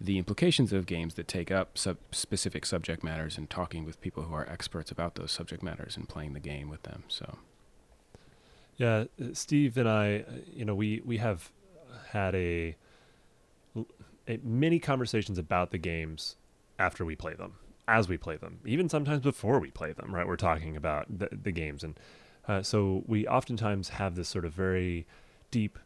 the 0.00 0.18
implications 0.18 0.72
of 0.72 0.86
games 0.86 1.14
that 1.14 1.28
take 1.28 1.50
up 1.52 1.78
sub- 1.78 1.98
specific 2.10 2.66
subject 2.66 3.04
matters 3.04 3.38
and 3.38 3.48
talking 3.50 3.84
with 3.84 4.00
people 4.00 4.24
who 4.24 4.34
are 4.34 4.48
experts 4.48 4.90
about 4.90 5.14
those 5.14 5.30
subject 5.30 5.62
matters 5.62 5.96
and 5.96 6.08
playing 6.08 6.32
the 6.32 6.40
game 6.40 6.68
with 6.68 6.82
them. 6.82 7.04
So 7.08 7.38
Yeah, 8.78 9.04
uh, 9.20 9.34
Steve 9.34 9.76
and 9.76 9.88
I, 9.88 10.20
uh, 10.20 10.32
you 10.52 10.64
know, 10.64 10.74
we 10.74 11.00
we 11.04 11.18
have 11.18 11.52
had 12.08 12.34
a, 12.34 12.74
a 14.26 14.38
many 14.42 14.78
conversations 14.78 15.38
about 15.38 15.70
the 15.70 15.78
games 15.78 16.36
after 16.78 17.04
we 17.04 17.14
play 17.14 17.34
them, 17.34 17.54
as 17.92 18.08
we 18.08 18.16
play 18.16 18.36
them, 18.36 18.58
even 18.64 18.88
sometimes 18.88 19.20
before 19.20 19.58
we 19.60 19.70
play 19.70 19.92
them. 19.92 20.14
Right, 20.14 20.26
we're 20.26 20.36
talking 20.36 20.76
about 20.76 21.06
the, 21.18 21.28
the 21.30 21.52
games, 21.52 21.84
and 21.84 21.94
uh, 22.48 22.62
so 22.62 23.04
we 23.06 23.26
oftentimes 23.26 23.90
have 23.90 24.14
this 24.14 24.28
sort 24.28 24.44
of 24.44 24.52
very 24.52 25.06
deep. 25.50 25.78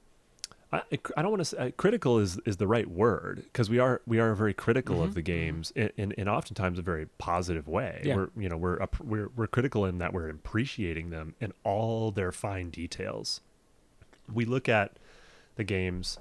I, 0.72 0.82
I 1.16 1.22
don't 1.22 1.30
want 1.30 1.40
to 1.40 1.44
say 1.44 1.58
uh, 1.58 1.70
critical 1.76 2.18
is 2.18 2.38
is 2.44 2.56
the 2.56 2.66
right 2.66 2.88
word 2.90 3.42
because 3.44 3.70
we 3.70 3.78
are 3.78 4.00
we 4.06 4.18
are 4.18 4.34
very 4.34 4.54
critical 4.54 4.96
Mhm, 4.96 5.04
of 5.04 5.14
the 5.14 5.22
mhm. 5.22 5.24
games 5.26 5.72
in, 5.76 5.90
in, 5.96 6.12
in 6.12 6.28
oftentimes 6.28 6.78
a 6.78 6.82
very 6.82 7.06
positive 7.18 7.66
way. 7.68 8.02
Yeah. 8.04 8.16
We're 8.16 8.30
you 8.36 8.48
know 8.48 8.56
we're 8.56 8.80
up, 8.82 8.98
we're 9.00 9.30
we're 9.36 9.46
critical 9.46 9.84
in 9.84 9.98
that 9.98 10.12
we're 10.12 10.28
appreciating 10.28 11.10
them 11.10 11.34
in 11.40 11.52
all 11.64 12.10
their 12.10 12.32
fine 12.32 12.70
details. 12.70 13.40
We 14.32 14.44
look 14.44 14.68
at 14.68 14.98
the 15.54 15.64
games 15.64 16.18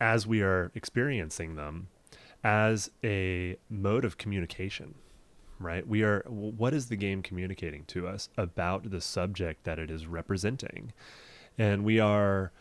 as 0.00 0.26
we 0.26 0.40
are 0.42 0.70
experiencing 0.74 1.56
them 1.56 1.88
as 2.44 2.90
a 3.04 3.56
mode 3.70 4.04
of 4.04 4.18
communication 4.18 4.94
right? 5.62 5.86
We 5.86 6.02
are 6.02 6.24
what 6.28 6.74
is 6.74 6.88
the 6.88 6.96
game 6.96 7.22
communicating 7.22 7.84
to 7.86 8.06
us 8.06 8.28
about 8.36 8.90
the 8.90 9.00
subject 9.00 9.64
that 9.64 9.78
it 9.78 9.90
is 9.90 10.06
representing? 10.06 10.92
And 11.56 11.84
we 11.84 12.00
are 12.00 12.52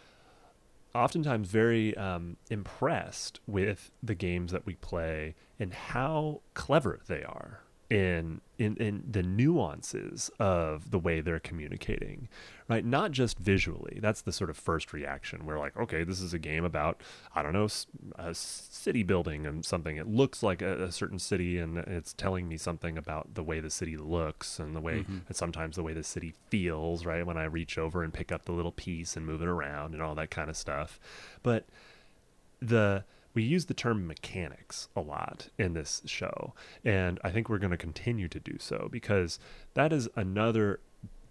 oftentimes 0.93 1.49
very 1.49 1.95
um, 1.97 2.37
impressed 2.49 3.39
with 3.47 3.91
the 4.03 4.15
games 4.15 4.51
that 4.51 4.65
we 4.65 4.75
play 4.75 5.35
and 5.59 5.73
how 5.73 6.41
clever 6.53 6.99
they 7.07 7.23
are 7.23 7.61
in, 7.91 8.39
in 8.57 8.77
in 8.77 9.03
the 9.09 9.21
nuances 9.21 10.31
of 10.39 10.91
the 10.91 10.97
way 10.99 11.19
they're 11.21 11.39
communicating 11.39 12.29
right? 12.69 12.85
Not 12.85 13.11
just 13.11 13.37
visually. 13.37 13.99
That's 14.01 14.21
the 14.21 14.31
sort 14.31 14.49
of 14.49 14.55
first 14.55 14.93
reaction 14.93 15.45
we're 15.45 15.59
like 15.59 15.75
okay 15.77 16.03
this 16.05 16.21
is 16.21 16.33
a 16.33 16.39
game 16.39 16.63
about 16.63 17.01
i 17.35 17.43
don't 17.43 17.51
know 17.51 17.67
a 18.15 18.33
city 18.33 19.03
building 19.03 19.45
and 19.45 19.65
something. 19.65 19.97
It 19.97 20.07
looks 20.07 20.41
like 20.41 20.61
a, 20.61 20.85
a 20.85 20.91
certain 20.91 21.19
city 21.19 21.59
and 21.59 21.77
it's 21.79 22.13
telling 22.13 22.47
me 22.47 22.57
something 22.57 22.97
about 22.97 23.33
the 23.33 23.43
way 23.43 23.59
the 23.59 23.69
city 23.69 23.97
looks 23.97 24.57
and 24.59 24.73
the 24.75 24.79
way 24.81 24.99
Mhm. 25.03 25.21
and 25.27 25.35
sometimes 25.35 25.75
the 25.75 25.83
way 25.83 25.93
the 25.93 26.03
city 26.03 26.33
feels 26.49 27.05
right? 27.05 27.25
When 27.25 27.37
i 27.37 27.43
reach 27.43 27.77
over 27.77 28.03
and 28.03 28.13
pick 28.13 28.31
up 28.31 28.45
the 28.45 28.53
little 28.53 28.71
piece 28.71 29.17
and 29.17 29.25
move 29.25 29.41
it 29.41 29.47
around 29.49 29.93
and 29.93 30.01
all 30.01 30.15
that 30.15 30.31
kind 30.31 30.49
of 30.49 30.55
stuff. 30.55 30.97
But 31.43 31.65
the 32.61 33.03
we 33.33 33.43
use 33.43 33.65
the 33.65 33.73
term 33.73 34.07
mechanics 34.07 34.89
a 34.95 35.01
lot 35.01 35.49
in 35.57 35.73
this 35.73 36.01
show 36.05 36.53
and 36.83 37.19
i 37.23 37.29
think 37.29 37.49
we're 37.49 37.57
going 37.57 37.71
to 37.71 37.77
continue 37.77 38.27
to 38.27 38.39
do 38.39 38.57
so 38.59 38.87
because 38.91 39.39
that 39.73 39.93
is 39.93 40.09
another 40.15 40.79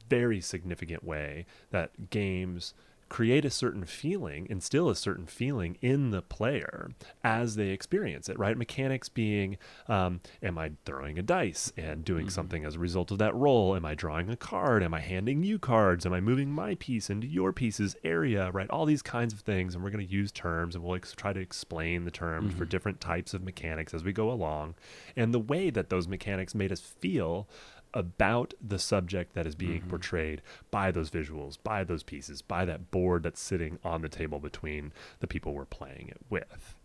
very 0.09 0.40
significant 0.40 1.04
way 1.04 1.47
that 1.71 2.11
games 2.11 2.75
create 3.11 3.45
a 3.45 3.50
certain 3.50 3.85
feeling, 3.85 4.47
instill 4.49 4.88
a 4.88 4.95
certain 4.95 5.26
feeling 5.26 5.76
in 5.83 6.11
the 6.11 6.23
player 6.23 6.93
as 7.23 7.57
they 7.57 7.69
experience 7.71 8.29
it, 8.29 8.38
right? 8.38 8.57
Mechanics 8.57 9.09
being, 9.11 9.59
um, 9.88 10.21
am 10.43 10.57
I 10.57 10.71
throwing 10.87 11.19
a 11.19 11.23
dice 11.23 11.73
and 11.76 12.05
doing 12.05 12.26
Mhm. 12.29 12.31
something 12.31 12.64
as 12.64 12.76
a 12.76 12.79
result 12.79 13.11
of 13.11 13.19
that 13.19 13.35
roll? 13.35 13.75
Am 13.76 13.85
I 13.85 13.95
drawing 13.97 14.31
a 14.31 14.37
card? 14.37 14.83
Am 14.83 14.95
I 14.95 15.00
handing 15.00 15.43
you 15.43 15.59
cards? 15.59 16.07
Am 16.07 16.12
I 16.12 16.21
moving 16.21 16.50
my 16.52 16.76
piece 16.76 17.11
into 17.11 17.26
your 17.26 17.52
piece's 17.52 17.97
area, 18.05 18.50
right? 18.52 18.71
All 18.71 18.87
these 18.87 19.02
kinds 19.02 19.35
of 19.35 19.40
things. 19.40 19.75
And 19.75 19.83
we're 19.85 19.90
going 19.90 20.07
to 20.07 20.12
use 20.12 20.31
terms 20.33 20.76
and 20.76 20.85
we'll 20.85 20.95
ex- 20.95 21.12
try 21.12 21.33
to 21.33 21.40
explain 21.40 22.05
the 22.05 22.11
terms 22.12 22.55
for 22.55 22.64
Mhm. 22.64 22.69
different 22.71 23.00
types 23.00 23.35
of 23.35 23.43
mechanics 23.43 23.93
as 23.93 24.05
we 24.05 24.12
go 24.12 24.31
along. 24.31 24.76
And 25.17 25.35
the 25.35 25.40
way 25.40 25.71
that 25.71 25.90
those 25.90 26.07
mechanics 26.07 26.55
made 26.55 26.71
us 26.71 26.81
feel 26.81 27.49
about 27.94 28.54
the 28.61 28.78
subject 28.78 29.35
that 29.35 29.47
is 29.47 29.54
being 29.54 29.82
Mhm. 29.82 29.88
portrayed 29.88 30.42
by 30.70 30.90
those 30.90 31.11
visuals, 31.11 31.59
by 31.62 31.82
those 31.85 32.02
pieces, 32.02 32.42
by 32.42 32.64
that 32.64 32.90
board 32.90 33.23
that's 33.23 33.40
sitting 33.40 33.78
on 33.85 34.02
the 34.02 34.09
table 34.09 34.38
between 34.38 34.92
the 35.20 35.26
people 35.26 35.54
we're 35.54 35.64
playing 35.64 36.09
it 36.09 36.20
with. 36.30 36.76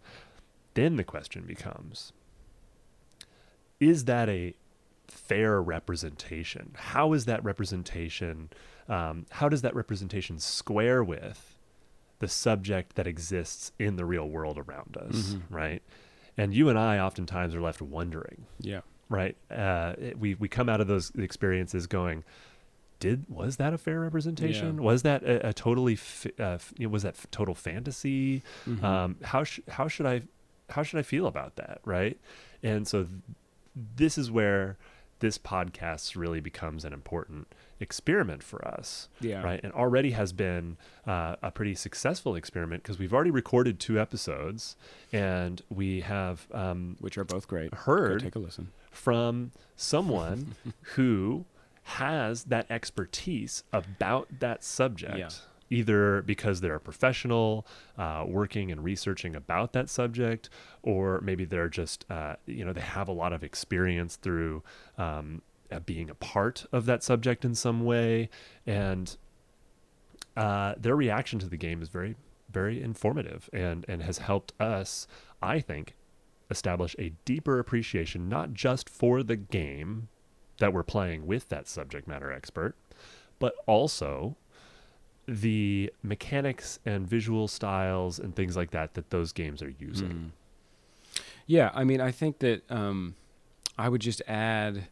Then 0.74 0.96
the 0.96 1.04
question 1.04 1.46
becomes 1.46 2.12
is 3.80 4.06
that 4.06 4.30
a 4.30 4.56
fair 5.08 5.62
representation? 5.62 6.72
How 6.76 7.14
is 7.14 7.26
that 7.26 7.44
representation? 7.44 8.50
Um, 8.88 9.26
how 9.32 9.50
does 9.50 9.62
that 9.64 9.76
representation 9.76 10.40
square 10.40 11.04
with 11.04 11.58
the 12.20 12.28
subject 12.30 12.96
that 12.96 13.06
exists 13.06 13.72
in 13.78 13.98
the 13.98 14.06
real 14.06 14.30
world 14.30 14.58
around 14.58 14.96
us, 14.98 15.34
Mhm. 15.34 15.42
right? 15.50 15.84
And 16.38 16.54
you 16.54 16.70
and 16.70 16.80
I 16.80 17.00
oftentimes 17.00 17.54
are 17.54 17.62
left 17.62 17.82
wondering, 17.82 18.46
Yeah. 18.60 18.82
Right? 19.10 19.36
Uh, 19.52 19.94
it- 19.98 20.20
we 20.20 20.36
we 20.36 20.48
come 20.48 20.70
out 20.70 20.82
of 20.82 20.88
those 20.88 21.12
experiences 21.18 21.88
going, 21.88 22.24
did 23.00 23.26
was 23.30 23.58
that 23.58 23.74
a 23.74 23.78
fair 23.78 24.00
representation? 24.00 24.76
Yeah. 24.76 24.82
Was 24.82 25.04
that 25.04 25.24
a, 25.24 25.50
a 25.50 25.54
totally 25.54 25.94
f- 25.94 26.28
uh, 26.40 26.58
you 26.78 26.88
know, 26.88 26.92
was 26.92 27.04
that 27.04 27.16
f- 27.16 27.28
total 27.32 27.54
fantasy? 27.56 28.42
Mhm. 28.68 28.84
Um, 28.84 29.16
how 29.24 29.44
sh- 29.44 29.60
how 29.70 29.88
should 29.88 30.06
I 30.06 30.22
how 30.70 30.82
should 30.84 31.00
I 31.00 31.04
feel 31.04 31.28
about 31.28 31.58
that, 31.58 31.80
right? 31.86 32.18
And 32.64 32.88
so 32.88 33.04
th- 33.04 33.14
this 33.98 34.18
is 34.18 34.32
where 34.32 34.78
this 35.20 35.38
podcast 35.38 36.16
really 36.16 36.40
becomes 36.40 36.84
an 36.84 36.92
important 36.94 37.48
experiment 37.80 38.44
for 38.44 38.66
us, 38.68 39.08
yeah. 39.22 39.42
right? 39.42 39.60
And 39.64 39.72
already 39.74 40.12
has 40.12 40.34
been 40.34 40.76
uh, 41.08 41.36
a 41.42 41.52
pretty 41.52 41.74
successful 41.76 42.36
experiment 42.36 42.84
because 42.84 43.00
we've 43.00 43.14
already 43.14 43.32
recorded 43.32 43.80
two 43.80 44.00
episodes 44.00 44.76
and 45.14 45.62
we 45.70 46.02
have 46.02 46.48
um, 46.54 46.98
Which 47.00 47.18
are 47.18 47.24
both 47.24 47.48
great. 47.48 47.72
Go 47.72 47.78
heard 47.78 48.22
take 48.24 48.36
a 48.36 48.40
listen. 48.40 48.72
From 48.96 49.52
someone 49.76 50.56
who 50.96 51.46
has 51.84 52.46
that 52.46 52.66
expertise 52.70 53.64
about 53.72 54.28
that 54.40 54.64
subject. 54.64 55.18
Yeah. 55.18 55.30
Either 55.72 56.22
because 56.22 56.62
they're 56.62 56.76
a 56.76 56.80
professional 56.80 57.66
uh, 57.98 58.24
working 58.28 58.72
and 58.72 58.84
researching 58.84 59.36
about 59.36 59.74
that 59.74 59.90
subject, 59.90 60.48
or 60.84 61.20
maybe 61.22 61.44
they're 61.44 61.70
just, 61.70 62.06
uh, 62.10 62.36
you 62.46 62.64
know, 62.64 62.72
they 62.72 62.82
have 62.82 63.08
a 63.08 63.12
lot 63.12 63.34
of 63.34 63.44
experience 63.44 64.16
through 64.16 64.62
um, 65.00 65.42
uh, 65.72 65.80
being 65.80 66.08
a 66.10 66.14
part 66.16 66.68
of 66.72 66.86
that 66.86 67.02
subject 67.02 67.44
in 67.44 67.56
some 67.56 67.84
way. 67.84 68.30
And 68.68 69.18
uh, 70.38 70.76
their 70.78 70.96
reaction 70.96 71.40
to 71.40 71.48
the 71.48 71.58
game 71.58 71.82
is 71.82 71.90
very, 71.90 72.16
very 72.52 72.82
informative 72.82 73.50
and, 73.52 73.86
and 73.88 74.04
has 74.04 74.20
helped 74.20 74.54
us, 74.60 75.08
I 75.42 75.60
think, 75.60 75.96
establish 76.50 76.96
a 77.00 77.12
deeper 77.26 77.60
appreciation 77.60 78.30
not 78.30 78.54
just 78.54 78.90
for 78.90 79.24
the 79.24 79.36
game 79.36 80.10
that 80.60 80.74
we're 80.74 80.84
playing 80.84 81.26
with 81.26 81.50
that 81.50 81.68
subject 81.68 82.08
matter 82.08 82.32
expert, 82.32 82.76
but 83.40 83.56
also 83.66 84.38
the 85.28 85.92
mechanics 86.04 86.80
and 86.86 87.08
visual 87.08 87.48
styles 87.48 88.20
and 88.20 88.36
things 88.36 88.56
like 88.56 88.72
that 88.72 88.94
that 88.94 89.10
those 89.10 89.32
games 89.32 89.62
are 89.62 89.74
using. 89.80 90.10
Mm. 90.10 91.22
Yeah, 91.48 91.72
I 91.74 91.84
mean, 91.84 92.00
I 92.02 92.12
think 92.12 92.40
that 92.40 92.70
um, 92.72 93.16
I 93.78 93.90
would 93.90 94.02
just 94.02 94.22
add 94.28 94.88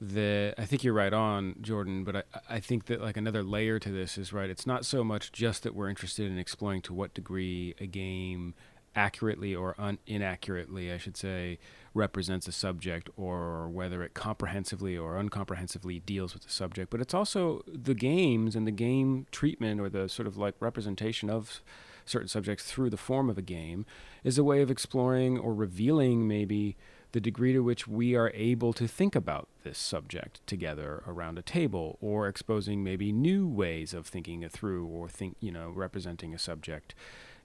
that 0.00 0.54
I 0.56 0.64
think 0.64 0.84
you're 0.84 0.94
right 0.94 1.12
on, 1.12 1.56
Jordan. 1.60 2.04
But 2.04 2.16
I, 2.16 2.22
I 2.48 2.60
think 2.60 2.86
that 2.86 3.00
like 3.00 3.16
another 3.16 3.42
layer 3.42 3.78
to 3.78 3.90
this 3.90 4.16
is 4.16 4.32
right. 4.32 4.48
It's 4.48 4.66
not 4.66 4.84
so 4.84 5.02
much 5.02 5.32
just 5.32 5.62
that 5.64 5.74
we're 5.74 5.88
interested 5.88 6.30
in 6.30 6.38
exploring 6.38 6.82
to 6.82 6.94
what 6.94 7.14
degree 7.14 7.74
a 7.80 7.86
game 7.86 8.54
accurately 8.98 9.54
or 9.54 9.76
un- 9.78 9.98
inaccurately, 10.08 10.92
I 10.92 10.98
should 10.98 11.16
say, 11.16 11.58
represents 11.94 12.48
a 12.48 12.52
subject, 12.52 13.08
or 13.16 13.68
whether 13.68 14.02
it 14.02 14.12
comprehensively 14.12 14.98
or 14.98 15.14
uncomprehensively 15.14 16.04
deals 16.04 16.34
with 16.34 16.42
the 16.42 16.50
subject. 16.50 16.90
But 16.90 17.00
it's 17.00 17.14
also 17.14 17.62
the 17.66 17.94
games 17.94 18.56
and 18.56 18.66
the 18.66 18.72
game 18.72 19.26
treatment 19.30 19.80
or 19.80 19.88
the 19.88 20.08
sort 20.08 20.26
of 20.26 20.36
like 20.36 20.54
representation 20.58 21.30
of 21.30 21.62
certain 22.04 22.28
subjects 22.28 22.64
through 22.64 22.90
the 22.90 22.96
form 22.96 23.30
of 23.30 23.38
a 23.38 23.42
game 23.42 23.86
is 24.24 24.36
a 24.36 24.44
way 24.44 24.60
of 24.62 24.70
exploring 24.70 25.38
or 25.38 25.54
revealing 25.54 26.26
maybe 26.26 26.76
the 27.12 27.20
degree 27.20 27.52
to 27.52 27.60
which 27.60 27.86
we 27.86 28.14
are 28.14 28.32
able 28.34 28.72
to 28.72 28.86
think 28.86 29.14
about 29.14 29.48
this 29.62 29.78
subject 29.78 30.46
together 30.46 31.02
around 31.06 31.38
a 31.38 31.42
table 31.42 31.96
or 32.00 32.28
exposing 32.28 32.82
maybe 32.82 33.12
new 33.12 33.46
ways 33.46 33.94
of 33.94 34.06
thinking 34.06 34.42
it 34.42 34.52
through 34.52 34.86
or 34.86 35.08
think 35.08 35.36
you 35.40 35.50
know 35.50 35.70
representing 35.70 36.34
a 36.34 36.38
subject 36.38 36.94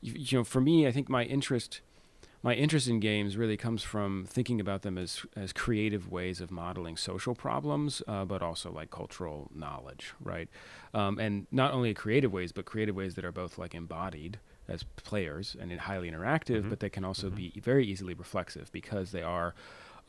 you, 0.03 0.13
you 0.17 0.38
know 0.38 0.43
for 0.43 0.62
me 0.62 0.86
i 0.88 0.91
think 0.91 1.10
my 1.10 1.24
interest 1.24 1.81
my 2.45 2.53
interest 2.53 2.89
in 2.89 3.00
games 3.00 3.38
really 3.38 3.55
comes 3.55 3.83
from 3.83 4.25
thinking 4.27 4.60
about 4.60 4.81
them 4.81 4.98
as 4.98 5.25
as 5.33 5.53
creative 5.53 6.12
ways 6.12 6.41
of 6.41 6.51
modeling 6.51 6.98
social 6.98 7.33
problems, 7.36 8.01
uh, 8.05 8.25
but 8.25 8.41
also 8.41 8.69
like 8.69 8.91
cultural 8.91 9.50
knowledge, 9.55 10.13
right? 10.22 10.50
Um, 10.93 11.19
and 11.19 11.48
not 11.51 11.72
only 11.72 11.93
creative 11.93 12.33
ways, 12.33 12.51
but 12.51 12.65
creative 12.65 12.98
ways 12.98 13.15
that 13.15 13.24
are 13.24 13.31
both 13.31 13.57
like 13.57 13.74
embodied 13.74 14.39
as 14.67 14.83
players 14.83 15.55
and 15.57 15.72
in 15.72 15.77
highly 15.77 16.12
interactive, 16.12 16.63
Mhm. 16.63 16.69
but 16.69 16.81
they 16.81 16.89
can 16.89 17.05
also 17.05 17.29
Mhm. 17.29 17.36
be 17.36 17.53
very 17.63 17.86
easily 17.88 18.13
reflexive 18.13 18.69
because 18.74 19.13
they 19.13 19.24
are. 19.24 19.55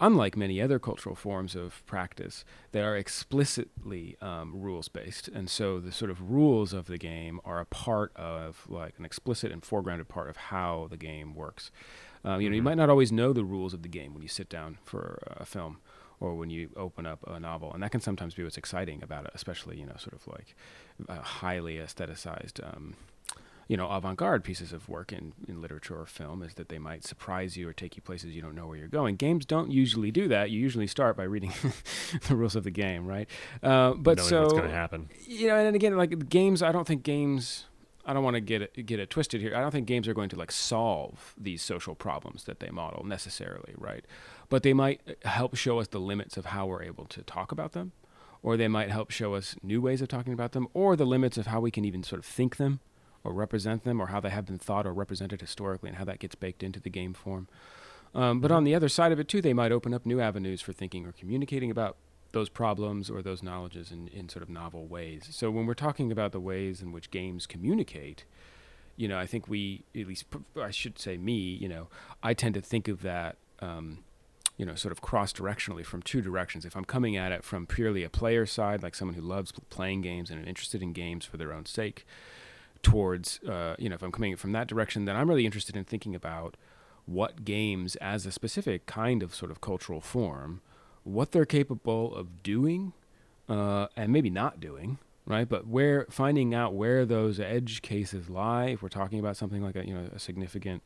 Unlike 0.00 0.36
many 0.36 0.60
other 0.60 0.78
cultural 0.78 1.14
forms 1.14 1.54
of 1.54 1.84
practice, 1.86 2.44
they 2.72 2.82
are 2.82 2.96
explicitly 2.96 4.16
um, 4.20 4.52
rules 4.60 4.88
based, 4.88 5.28
and 5.28 5.48
so 5.48 5.78
the 5.78 5.92
sort 5.92 6.10
of 6.10 6.30
rules 6.30 6.72
of 6.72 6.86
the 6.86 6.98
game 6.98 7.40
are 7.44 7.60
a 7.60 7.64
part 7.64 8.10
of 8.16 8.64
like 8.68 8.94
an 8.98 9.04
explicit 9.04 9.52
and 9.52 9.62
foregrounded 9.62 10.08
part 10.08 10.28
of 10.28 10.36
how 10.36 10.88
the 10.90 10.96
game 10.96 11.34
works. 11.34 11.70
Um, 12.24 12.40
you 12.40 12.50
know, 12.50 12.56
you 12.56 12.62
Mhm. 12.62 12.64
might 12.64 12.76
not 12.76 12.90
always 12.90 13.12
know 13.12 13.32
the 13.32 13.44
rules 13.44 13.72
of 13.74 13.82
the 13.82 13.88
game 13.88 14.14
when 14.14 14.22
you 14.22 14.28
sit 14.28 14.48
down 14.48 14.78
for 14.82 15.22
a 15.26 15.44
film 15.46 15.78
or 16.20 16.34
when 16.34 16.50
you 16.50 16.70
open 16.76 17.06
up 17.06 17.20
a 17.28 17.38
novel, 17.38 17.72
and 17.72 17.82
that 17.82 17.90
can 17.90 18.00
sometimes 18.00 18.34
be 18.34 18.42
what's 18.42 18.56
exciting 18.58 19.02
about 19.02 19.24
it, 19.26 19.30
especially 19.34 19.78
you 19.78 19.86
know, 19.86 19.96
sort 19.98 20.14
of 20.14 20.26
like 20.26 20.56
uh, 21.08 21.20
highly 21.22 21.76
aestheticized. 21.76 22.60
Um, 22.66 22.94
you 23.68 23.76
know, 23.76 23.88
avant-garde 23.88 24.44
pieces 24.44 24.72
of 24.72 24.88
work 24.88 25.12
in, 25.12 25.32
in 25.48 25.60
literature 25.60 25.98
or 25.98 26.06
film 26.06 26.42
is 26.42 26.54
that 26.54 26.68
they 26.68 26.78
might 26.78 27.04
surprise 27.04 27.56
you 27.56 27.68
or 27.68 27.72
take 27.72 27.96
you 27.96 28.02
places 28.02 28.34
you 28.34 28.42
don't 28.42 28.54
know 28.54 28.66
where 28.66 28.76
you're 28.76 28.88
going. 28.88 29.16
Games 29.16 29.46
don't 29.46 29.70
usually 29.70 30.10
do 30.10 30.28
that. 30.28 30.50
You 30.50 30.60
usually 30.60 30.86
start 30.86 31.16
by 31.16 31.24
reading 31.24 31.52
the 32.28 32.36
rules 32.36 32.56
of 32.56 32.64
the 32.64 32.70
game, 32.70 33.06
right? 33.06 33.28
Uh, 33.62 33.94
but 33.94 34.18
knowing 34.18 34.28
so 34.28 34.40
what's 34.42 34.52
going 34.52 34.64
to 34.64 34.70
happen. 34.70 35.08
you 35.26 35.48
know, 35.48 35.56
and 35.56 35.74
again, 35.74 35.96
like 35.96 36.28
games, 36.28 36.62
I 36.62 36.72
don't 36.72 36.86
think 36.86 37.02
games. 37.02 37.64
I 38.06 38.12
don't 38.12 38.22
want 38.22 38.34
to 38.34 38.40
get 38.40 38.60
it 38.60 38.84
get 38.84 39.00
it 39.00 39.08
twisted 39.08 39.40
here. 39.40 39.56
I 39.56 39.62
don't 39.62 39.70
think 39.70 39.86
games 39.86 40.06
are 40.08 40.14
going 40.14 40.28
to 40.28 40.36
like 40.36 40.52
solve 40.52 41.34
these 41.38 41.62
social 41.62 41.94
problems 41.94 42.44
that 42.44 42.60
they 42.60 42.68
model 42.68 43.02
necessarily, 43.04 43.72
right? 43.78 44.04
But 44.50 44.62
they 44.62 44.74
might 44.74 45.00
uh, 45.08 45.26
help 45.26 45.56
show 45.56 45.78
us 45.78 45.88
the 45.88 46.00
limits 46.00 46.36
of 46.36 46.46
how 46.46 46.66
we're 46.66 46.82
able 46.82 47.06
to 47.06 47.22
talk 47.22 47.50
about 47.50 47.72
them, 47.72 47.92
or 48.42 48.58
they 48.58 48.68
might 48.68 48.90
help 48.90 49.10
show 49.10 49.32
us 49.34 49.56
new 49.62 49.80
ways 49.80 50.02
of 50.02 50.08
talking 50.08 50.34
about 50.34 50.52
them, 50.52 50.68
or 50.74 50.96
the 50.96 51.06
limits 51.06 51.38
of 51.38 51.46
how 51.46 51.60
we 51.60 51.70
can 51.70 51.86
even 51.86 52.02
sort 52.02 52.18
of 52.18 52.26
think 52.26 52.56
them, 52.56 52.80
or 53.24 53.32
represent 53.32 53.84
them, 53.84 54.00
or 54.00 54.06
how 54.06 54.20
they 54.20 54.30
have 54.30 54.46
been 54.46 54.58
thought 54.58 54.86
or 54.86 54.92
represented 54.92 55.40
historically, 55.40 55.88
and 55.88 55.98
how 55.98 56.04
that 56.04 56.18
gets 56.20 56.34
baked 56.34 56.62
into 56.62 56.78
the 56.78 56.90
game 56.90 57.14
form. 57.14 57.48
Um, 58.14 58.40
but 58.40 58.52
on 58.52 58.64
the 58.64 58.74
other 58.74 58.88
side 58.88 59.10
of 59.10 59.18
it 59.18 59.26
too, 59.26 59.42
they 59.42 59.54
might 59.54 59.72
open 59.72 59.92
up 59.92 60.06
new 60.06 60.20
avenues 60.20 60.60
for 60.60 60.72
thinking 60.72 61.04
or 61.04 61.12
communicating 61.12 61.70
about 61.70 61.96
those 62.30 62.48
problems 62.48 63.08
or 63.10 63.22
those 63.22 63.42
knowledges 63.42 63.90
in, 63.90 64.08
in 64.08 64.28
sort 64.28 64.42
of 64.42 64.48
novel 64.48 64.86
ways. 64.86 65.28
So 65.30 65.50
when 65.50 65.66
we're 65.66 65.74
talking 65.74 66.12
about 66.12 66.32
the 66.32 66.40
ways 66.40 66.82
in 66.82 66.92
which 66.92 67.10
games 67.10 67.46
communicate, 67.46 68.24
you 68.96 69.08
know, 69.08 69.18
I 69.18 69.26
think 69.26 69.48
we, 69.48 69.84
at 69.96 70.06
least 70.06 70.26
I 70.60 70.70
should 70.70 70.98
say 70.98 71.16
me, 71.16 71.34
you 71.34 71.68
know, 71.68 71.88
I 72.22 72.34
tend 72.34 72.54
to 72.54 72.60
think 72.60 72.88
of 72.88 73.02
that, 73.02 73.36
um, 73.60 74.04
you 74.56 74.64
know, 74.64 74.74
sort 74.74 74.92
of 74.92 75.00
cross 75.00 75.32
directionally 75.32 75.84
from 75.84 76.02
two 76.02 76.20
directions. 76.20 76.64
If 76.64 76.76
I'm 76.76 76.84
coming 76.84 77.16
at 77.16 77.32
it 77.32 77.42
from 77.42 77.66
purely 77.66 78.04
a 78.04 78.10
player 78.10 78.46
side, 78.46 78.82
like 78.82 78.94
someone 78.94 79.16
who 79.16 79.22
loves 79.22 79.52
playing 79.70 80.02
games 80.02 80.30
and 80.30 80.46
interested 80.46 80.82
in 80.82 80.92
games 80.92 81.24
for 81.24 81.36
their 81.36 81.52
own 81.52 81.66
sake, 81.66 82.06
towards, 82.84 83.40
uh, 83.40 83.74
you 83.78 83.88
know, 83.88 83.96
if 83.96 84.02
I'm 84.02 84.12
coming 84.12 84.36
from 84.36 84.52
that 84.52 84.68
direction, 84.68 85.04
then 85.04 85.16
I'm 85.16 85.28
really 85.28 85.46
interested 85.46 85.76
in 85.76 85.84
thinking 85.84 86.14
about 86.14 86.56
what 87.06 87.44
games 87.44 87.96
as 87.96 88.24
a 88.24 88.32
specific 88.32 88.86
kind 88.86 89.22
of 89.22 89.34
sort 89.34 89.50
of 89.50 89.60
cultural 89.60 90.00
form 90.00 90.60
what 91.02 91.32
they're 91.32 91.44
capable 91.44 92.14
of 92.14 92.42
doing 92.42 92.94
uh, 93.46 93.88
and 93.94 94.10
maybe 94.10 94.30
not 94.30 94.58
doing 94.58 94.98
right? 95.26 95.48
But 95.48 95.66
where 95.66 96.06
finding 96.10 96.54
out 96.54 96.74
where 96.74 97.04
those 97.04 97.40
edge 97.40 97.82
cases 97.82 98.28
lie 98.28 98.66
if 98.66 98.82
we're 98.82 98.88
talking 98.88 99.18
about 99.18 99.36
something 99.36 99.62
like 99.62 99.76
a 99.76 99.86
you 99.86 99.94
know 99.94 100.08
a 100.14 100.18
significant 100.18 100.82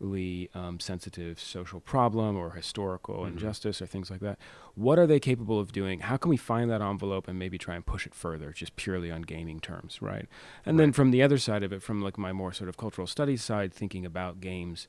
um, 0.00 0.78
sensitive 0.80 1.40
social 1.40 1.80
problem 1.80 2.36
or 2.36 2.50
historical 2.50 3.20
Mhm. 3.20 3.28
injustice 3.28 3.80
or 3.80 3.86
things 3.86 4.10
like 4.10 4.20
that. 4.20 4.38
What 4.74 4.98
are 4.98 5.06
they 5.06 5.18
capable 5.18 5.58
of 5.58 5.72
doing? 5.72 6.00
How 6.00 6.16
can 6.16 6.28
we 6.28 6.36
find 6.36 6.70
that 6.70 6.82
envelope 6.82 7.28
and 7.28 7.38
maybe 7.38 7.58
try 7.58 7.74
and 7.74 7.84
push 7.84 8.06
it 8.06 8.14
further, 8.14 8.52
just 8.52 8.76
purely 8.76 9.10
on 9.10 9.22
gaming 9.22 9.60
terms, 9.60 10.02
right? 10.02 10.26
And 10.64 10.78
then 10.78 10.92
from 10.92 11.10
the 11.10 11.22
other 11.22 11.38
side 11.38 11.62
of 11.62 11.72
it, 11.72 11.82
from 11.82 12.02
like 12.02 12.18
my 12.18 12.32
more 12.32 12.52
sort 12.52 12.68
of 12.68 12.76
cultural 12.76 13.06
studies 13.06 13.42
side, 13.42 13.72
thinking 13.72 14.04
about 14.04 14.40
games 14.40 14.86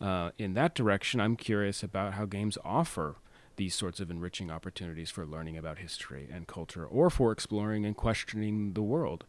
uh, 0.00 0.30
in 0.38 0.54
that 0.54 0.74
direction, 0.74 1.20
I'm 1.20 1.36
curious 1.36 1.82
about 1.82 2.14
how 2.14 2.24
games 2.24 2.56
offer 2.64 3.16
these 3.56 3.74
sorts 3.74 4.00
of 4.00 4.10
enriching 4.10 4.50
opportunities 4.50 5.10
for 5.10 5.26
learning 5.26 5.58
about 5.58 5.78
history 5.78 6.26
and 6.32 6.46
culture, 6.46 6.86
or 6.86 7.10
for 7.10 7.32
exploring 7.32 7.84
and 7.84 7.94
questioning 7.94 8.72
the 8.72 8.82
world, 8.82 9.24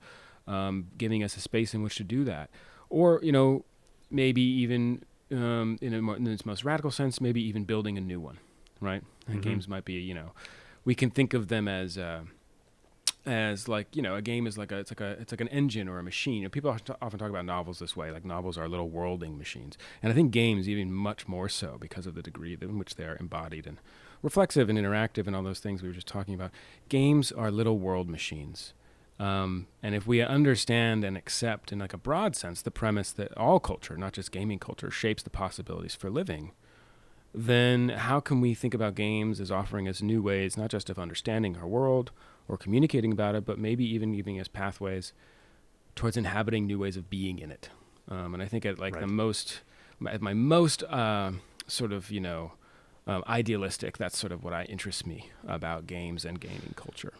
um, 0.47 0.87
giving 0.97 1.23
us 1.23 1.35
a 1.35 1.41
space 1.41 1.73
in 1.73 1.83
which 1.83 1.95
to 1.97 2.03
do 2.05 2.23
that, 2.23 2.49
or 2.89 3.19
you 3.21 3.31
know, 3.33 3.65
maybe 4.09 4.41
even 4.41 5.03
um, 5.31 5.77
in, 5.81 5.93
a 5.93 6.13
in 6.13 6.27
its 6.27 6.45
most 6.45 6.63
radical 6.63 6.91
sense, 6.91 7.21
maybe 7.21 7.41
even 7.41 7.63
building 7.63 7.97
a 7.97 8.01
new 8.01 8.19
one, 8.19 8.37
right? 8.79 9.03
And 9.27 9.39
Mhm. 9.39 9.43
games 9.43 9.67
might 9.67 9.85
be, 9.85 9.93
you 9.93 10.13
know, 10.13 10.31
we 10.85 10.95
can 10.95 11.09
think 11.09 11.33
of 11.33 11.47
them 11.47 11.67
as. 11.67 11.97
Uh, 11.97 12.23
as 13.23 13.67
like 13.67 13.95
you 13.95 14.01
know 14.01 14.15
a 14.15 14.21
game 14.21 14.47
is 14.47 14.57
like 14.57 14.71
a 14.71 14.77
it's 14.79 14.89
like 14.89 14.99
a 14.99 15.11
it's 15.21 15.31
like 15.31 15.41
an 15.41 15.47
engine 15.49 15.87
or 15.87 15.99
a 15.99 16.03
machine 16.03 16.37
you 16.37 16.41
know, 16.43 16.49
people 16.49 16.71
often 16.71 17.19
talk 17.19 17.29
about 17.29 17.45
novels 17.45 17.77
this 17.77 17.95
way 17.95 18.09
like 18.09 18.25
novels 18.25 18.57
are 18.57 18.67
little 18.67 18.89
worlding 18.89 19.37
machines 19.37 19.77
and 20.01 20.11
i 20.11 20.15
think 20.15 20.31
games 20.31 20.67
even 20.67 20.91
much 20.91 21.27
more 21.27 21.47
so 21.47 21.77
because 21.79 22.07
of 22.07 22.15
the 22.15 22.23
degree 22.23 22.57
in 22.59 22.79
which 22.79 22.95
they're 22.95 23.17
embodied 23.19 23.67
and 23.67 23.77
reflexive 24.23 24.69
and 24.69 24.79
interactive 24.79 25.27
and 25.27 25.35
all 25.35 25.43
those 25.43 25.59
things 25.59 25.83
we 25.83 25.87
were 25.87 25.93
just 25.93 26.07
talking 26.07 26.33
about 26.33 26.49
games 26.89 27.31
are 27.31 27.51
little 27.51 27.77
world 27.77 28.09
machines 28.09 28.73
um, 29.21 29.67
and 29.83 29.93
if 29.93 30.07
we 30.07 30.21
understand 30.21 31.03
and 31.03 31.17
accept 31.17 31.71
in 31.71 31.79
like 31.79 31.93
a 31.93 31.97
broad 31.97 32.35
sense 32.35 32.61
the 32.61 32.71
premise 32.71 33.11
that 33.11 33.35
all 33.37 33.59
culture 33.59 33.97
not 33.97 34.13
just 34.13 34.31
gaming 34.31 34.59
culture 34.59 34.91
shapes 34.91 35.23
the 35.23 35.29
possibilities 35.29 35.95
for 35.95 36.09
living 36.09 36.51
then 37.33 37.89
how 37.89 38.19
can 38.19 38.41
we 38.41 38.53
think 38.53 38.73
about 38.73 38.95
games 38.95 39.39
as 39.39 39.51
offering 39.51 39.87
us 39.87 40.01
new 40.01 40.21
ways 40.21 40.57
not 40.57 40.69
just 40.69 40.89
of 40.89 40.99
understanding 40.99 41.55
our 41.57 41.67
world 41.67 42.11
or 42.51 42.57
communicating 42.57 43.13
about 43.13 43.33
it, 43.33 43.45
but 43.45 43.57
maybe 43.57 43.85
even 43.85 44.13
giving 44.13 44.39
us 44.39 44.47
pathways 44.47 45.13
towards 45.95 46.17
inhabiting 46.17 46.67
new 46.67 46.77
ways 46.77 46.97
of 46.97 47.09
being 47.09 47.39
in 47.39 47.49
it. 47.49 47.69
Um, 48.09 48.33
and 48.33 48.43
I 48.43 48.45
think 48.45 48.65
at 48.65 48.77
like 48.77 48.99
the 48.99 49.07
most, 49.07 49.61
at 50.07 50.21
my 50.21 50.33
most 50.33 50.83
uh, 50.83 51.31
sort 51.65 51.93
of 51.93 52.11
you 52.11 52.19
know 52.19 52.53
um, 53.07 53.23
idealistic, 53.27 53.97
that's 53.97 54.17
sort 54.17 54.33
of 54.33 54.43
what 54.43 54.53
I 54.53 54.65
interests 54.65 55.05
me 55.05 55.29
about 55.47 55.87
games 55.87 56.25
and 56.25 56.39
gaming 56.39 56.73
culture. 56.75 57.13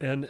And 0.00 0.28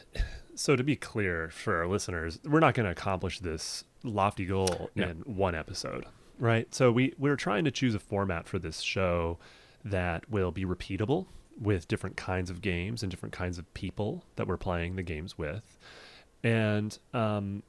so, 0.54 0.76
to 0.76 0.84
be 0.84 0.96
clear 0.96 1.50
for 1.50 1.76
our 1.78 1.86
listeners, 1.86 2.38
we're 2.44 2.60
not 2.60 2.74
going 2.74 2.84
to 2.84 2.92
accomplish 2.92 3.40
this 3.40 3.84
lofty 4.02 4.44
goal 4.46 4.90
No. 4.94 5.08
in 5.08 5.16
one 5.20 5.54
episode, 5.54 6.04
right? 6.38 6.72
So 6.74 6.92
we 6.92 7.14
we're 7.18 7.36
trying 7.36 7.64
to 7.64 7.70
choose 7.70 7.94
a 7.94 7.98
format 7.98 8.46
for 8.46 8.58
this 8.58 8.80
show 8.80 9.38
that 9.84 10.30
will 10.30 10.50
be 10.52 10.64
repeatable 10.64 11.26
with 11.60 11.88
different 11.88 12.16
kinds 12.16 12.50
of 12.50 12.60
games 12.60 13.02
and 13.02 13.10
different 13.10 13.32
kinds 13.32 13.58
of 13.58 13.72
people 13.74 14.24
that 14.36 14.46
we're 14.46 14.56
playing 14.56 14.96
the 14.96 15.02
games 15.02 15.38
with, 15.38 15.78
and 16.42 16.98
um, 17.14 17.62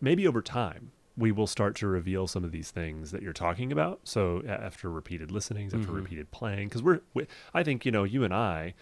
maybe 0.00 0.26
over 0.26 0.42
time 0.42 0.92
we 1.16 1.32
will 1.32 1.46
start 1.46 1.74
to 1.76 1.86
reveal 1.86 2.26
some 2.26 2.44
of 2.44 2.52
these 2.52 2.70
things 2.70 3.10
that 3.10 3.20
you're 3.22 3.32
talking 3.32 3.72
about. 3.72 4.00
So 4.04 4.42
after 4.46 4.90
repeated 4.90 5.30
listenings, 5.30 5.74
after 5.74 5.88
Mhm. 5.88 5.96
repeated 5.96 6.30
playing, 6.30 6.68
because 6.68 6.82
we're, 6.82 7.00
we, 7.14 7.26
I 7.52 7.62
think 7.62 7.84
you 7.84 7.92
know, 7.92 8.04
you 8.04 8.24
and 8.24 8.32
I 8.32 8.74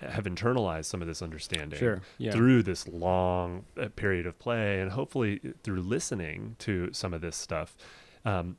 have 0.00 0.24
internalized 0.24 0.86
some 0.86 1.02
of 1.02 1.06
this 1.08 1.20
understanding 1.22 1.78
Sure. 1.78 2.00
Yeah. 2.18 2.32
through 2.32 2.62
this 2.62 2.88
long 2.88 3.64
uh, 3.80 3.88
period 3.94 4.26
of 4.26 4.38
play, 4.38 4.80
and 4.80 4.92
hopefully 4.92 5.40
uh, 5.44 5.50
through 5.62 5.82
listening 5.82 6.56
to 6.60 6.90
some 6.92 7.12
of 7.12 7.20
this 7.20 7.36
stuff, 7.36 7.76
um, 8.24 8.56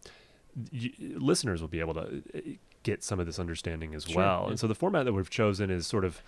y- 0.72 0.92
listeners 1.00 1.62
will 1.62 1.68
be 1.68 1.80
able 1.80 1.96
to 1.96 2.22
uh, 2.36 2.40
get 2.84 3.04
some 3.04 3.20
of 3.20 3.26
this 3.26 3.40
understanding 3.40 3.96
as 3.96 4.04
Sure, 4.06 4.18
well. 4.18 4.42
yeah. 4.44 4.50
And 4.52 4.60
so 4.60 4.68
the 4.68 4.76
format 4.76 5.06
that 5.06 5.14
we've 5.14 5.30
chosen 5.32 5.72
is 5.72 5.88
sort 5.88 6.06
of 6.06 6.22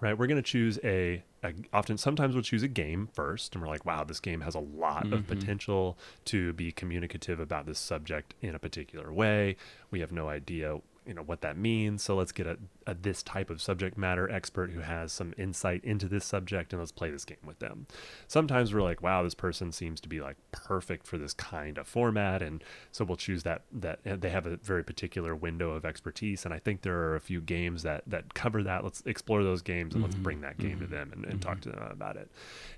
right. 0.00 0.16
We're 0.18 0.26
going 0.26 0.36
to 0.42 0.42
choose 0.42 0.78
a, 0.84 1.22
a 1.44 1.52
often 1.72 1.98
sometimes 1.98 2.34
we'll 2.34 2.42
choose 2.42 2.62
a 2.62 2.68
game 2.68 3.08
first, 3.12 3.54
and 3.54 3.62
we're 3.62 3.68
like, 3.68 3.84
wow, 3.84 4.04
this 4.04 4.20
game 4.20 4.40
has 4.42 4.54
a 4.54 4.60
lot 4.60 5.12
of 5.12 5.20
Mhm. 5.22 5.26
potential 5.26 5.98
to 6.26 6.52
be 6.54 6.72
communicative 6.72 7.40
about 7.40 7.66
this 7.66 7.78
subject 7.78 8.34
in 8.40 8.54
a 8.54 8.58
particular 8.58 9.12
way. 9.12 9.56
We 9.90 10.00
have 10.00 10.12
no 10.12 10.28
idea 10.28 10.78
you 11.10 11.16
know 11.16 11.22
what 11.24 11.40
that 11.42 11.58
means. 11.58 12.04
So 12.04 12.14
let's 12.14 12.30
get 12.32 12.46
a, 12.46 12.56
a 12.86 12.94
this 12.94 13.22
type 13.24 13.50
of 13.50 13.60
subject 13.60 13.98
matter 13.98 14.30
expert 14.30 14.70
who 14.70 14.80
has 14.80 15.12
some 15.12 15.34
insight 15.36 15.84
into 15.84 16.06
this 16.08 16.24
subject 16.24 16.72
and 16.72 16.80
let's 16.80 16.92
play 16.92 17.10
this 17.10 17.24
game 17.24 17.38
with 17.44 17.58
them. 17.58 17.88
Sometimes 18.28 18.72
we're 18.72 18.82
like 18.82 19.02
wow 19.02 19.24
this 19.24 19.34
person 19.34 19.72
seems 19.72 20.00
to 20.02 20.08
be 20.08 20.20
like 20.20 20.36
perfect 20.52 21.08
for 21.08 21.18
this 21.18 21.34
kind 21.34 21.78
of 21.78 21.88
format. 21.88 22.42
And 22.42 22.62
so 22.92 23.04
we'll 23.04 23.16
choose 23.16 23.42
that 23.42 23.62
that 23.72 23.98
they 24.04 24.30
have 24.30 24.46
a 24.46 24.56
very 24.58 24.84
particular 24.84 25.34
window 25.34 25.72
of 25.72 25.84
expertise. 25.84 26.44
And 26.44 26.54
i 26.54 26.60
think 26.60 26.82
there 26.82 26.98
are 26.98 27.16
a 27.16 27.20
few 27.20 27.40
games 27.40 27.82
that 27.82 28.04
that 28.06 28.34
cover 28.34 28.62
that. 28.62 28.84
Let's 28.84 29.02
explore 29.04 29.42
those 29.42 29.62
games 29.62 29.94
and 29.94 30.04
let's 30.04 30.14
Mhm, 30.16 30.22
bring 30.22 30.40
that 30.42 30.58
game 30.58 30.78
to 30.80 30.86
mhm, 30.86 30.90
them 30.90 31.10
and, 31.12 31.24
and 31.24 31.42
talk 31.42 31.58
mhm. 31.58 31.62
to 31.62 31.68
them 31.70 31.82
about 31.90 32.16
it. 32.16 32.30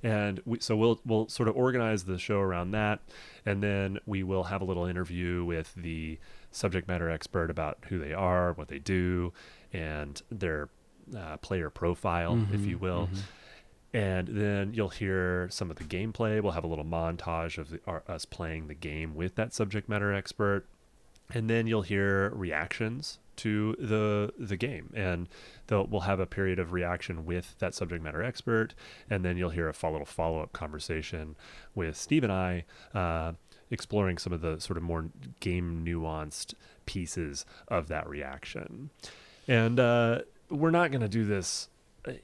And 0.02 0.40
we, 0.46 0.58
so 0.60 0.74
we'll 0.76 1.00
we'll 1.04 1.28
sort 1.28 1.48
of 1.50 1.56
organize 1.56 2.04
the 2.04 2.18
show 2.18 2.40
around 2.40 2.70
that. 2.70 3.00
And 3.44 3.62
then 3.62 3.98
we 4.06 4.22
will 4.22 4.44
have 4.44 4.62
a 4.62 4.64
little 4.64 4.86
interview 4.86 5.44
with 5.44 5.74
the 5.76 6.18
subject 6.52 6.86
matter 6.86 7.10
expert 7.10 7.50
about 7.50 7.78
who 7.88 7.98
they 7.98 8.12
are, 8.12 8.52
what 8.52 8.68
they 8.68 8.78
do, 8.78 9.32
and 9.72 10.22
their 10.30 10.68
uh, 11.16 11.36
player 11.38 11.68
profile, 11.70 12.34
if 12.52 12.60
Mhm, 12.60 12.66
you 12.68 12.78
will. 12.78 13.08
mhm. 13.12 13.18
And 13.94 14.28
then 14.28 14.72
you'll 14.72 14.88
hear 14.88 15.48
some 15.50 15.70
of 15.70 15.76
the 15.76 15.84
gameplay. 15.84 16.40
We'll 16.40 16.52
have 16.52 16.64
a 16.64 16.68
little 16.68 16.84
montage 16.84 17.58
of 17.58 17.70
the, 17.70 17.80
our, 17.86 18.02
us 18.08 18.24
playing 18.24 18.68
the 18.68 18.74
game 18.74 19.14
with 19.14 19.34
that 19.34 19.52
subject 19.52 19.88
matter 19.88 20.12
expert, 20.14 20.64
and 21.34 21.50
then 21.50 21.66
you'll 21.66 21.82
hear 21.82 22.30
reactions 22.30 23.18
to 23.36 23.74
the 23.78 24.32
the 24.38 24.56
game, 24.56 24.90
and 24.94 25.28
they'll, 25.66 25.86
we'll 25.86 26.02
have 26.02 26.20
a 26.20 26.26
period 26.26 26.58
of 26.58 26.72
reaction 26.72 27.24
with 27.26 27.54
that 27.58 27.74
subject 27.74 28.02
matter 28.02 28.22
expert, 28.22 28.74
and 29.10 29.24
then 29.24 29.36
you'll 29.36 29.50
hear 29.50 29.68
a 29.68 29.74
fo- 29.74 29.90
little 29.92 30.06
follow 30.06 30.40
up 30.40 30.52
conversation 30.52 31.34
with 31.74 31.96
Steve 31.96 32.24
and 32.24 32.32
I, 32.32 32.64
uh, 32.94 33.32
exploring 33.72 34.18
some 34.18 34.32
of 34.32 34.40
the 34.40 34.60
sort 34.60 34.76
of 34.76 34.82
more 34.82 35.06
game 35.40 35.84
nuanced 35.84 36.54
pieces 36.86 37.44
of 37.68 37.88
that 37.88 38.08
reaction, 38.08 38.90
and 39.48 39.80
uh, 39.80 40.20
we're 40.50 40.70
not 40.70 40.90
going 40.92 41.00
to 41.00 41.08
do 41.08 41.24
this 41.24 41.68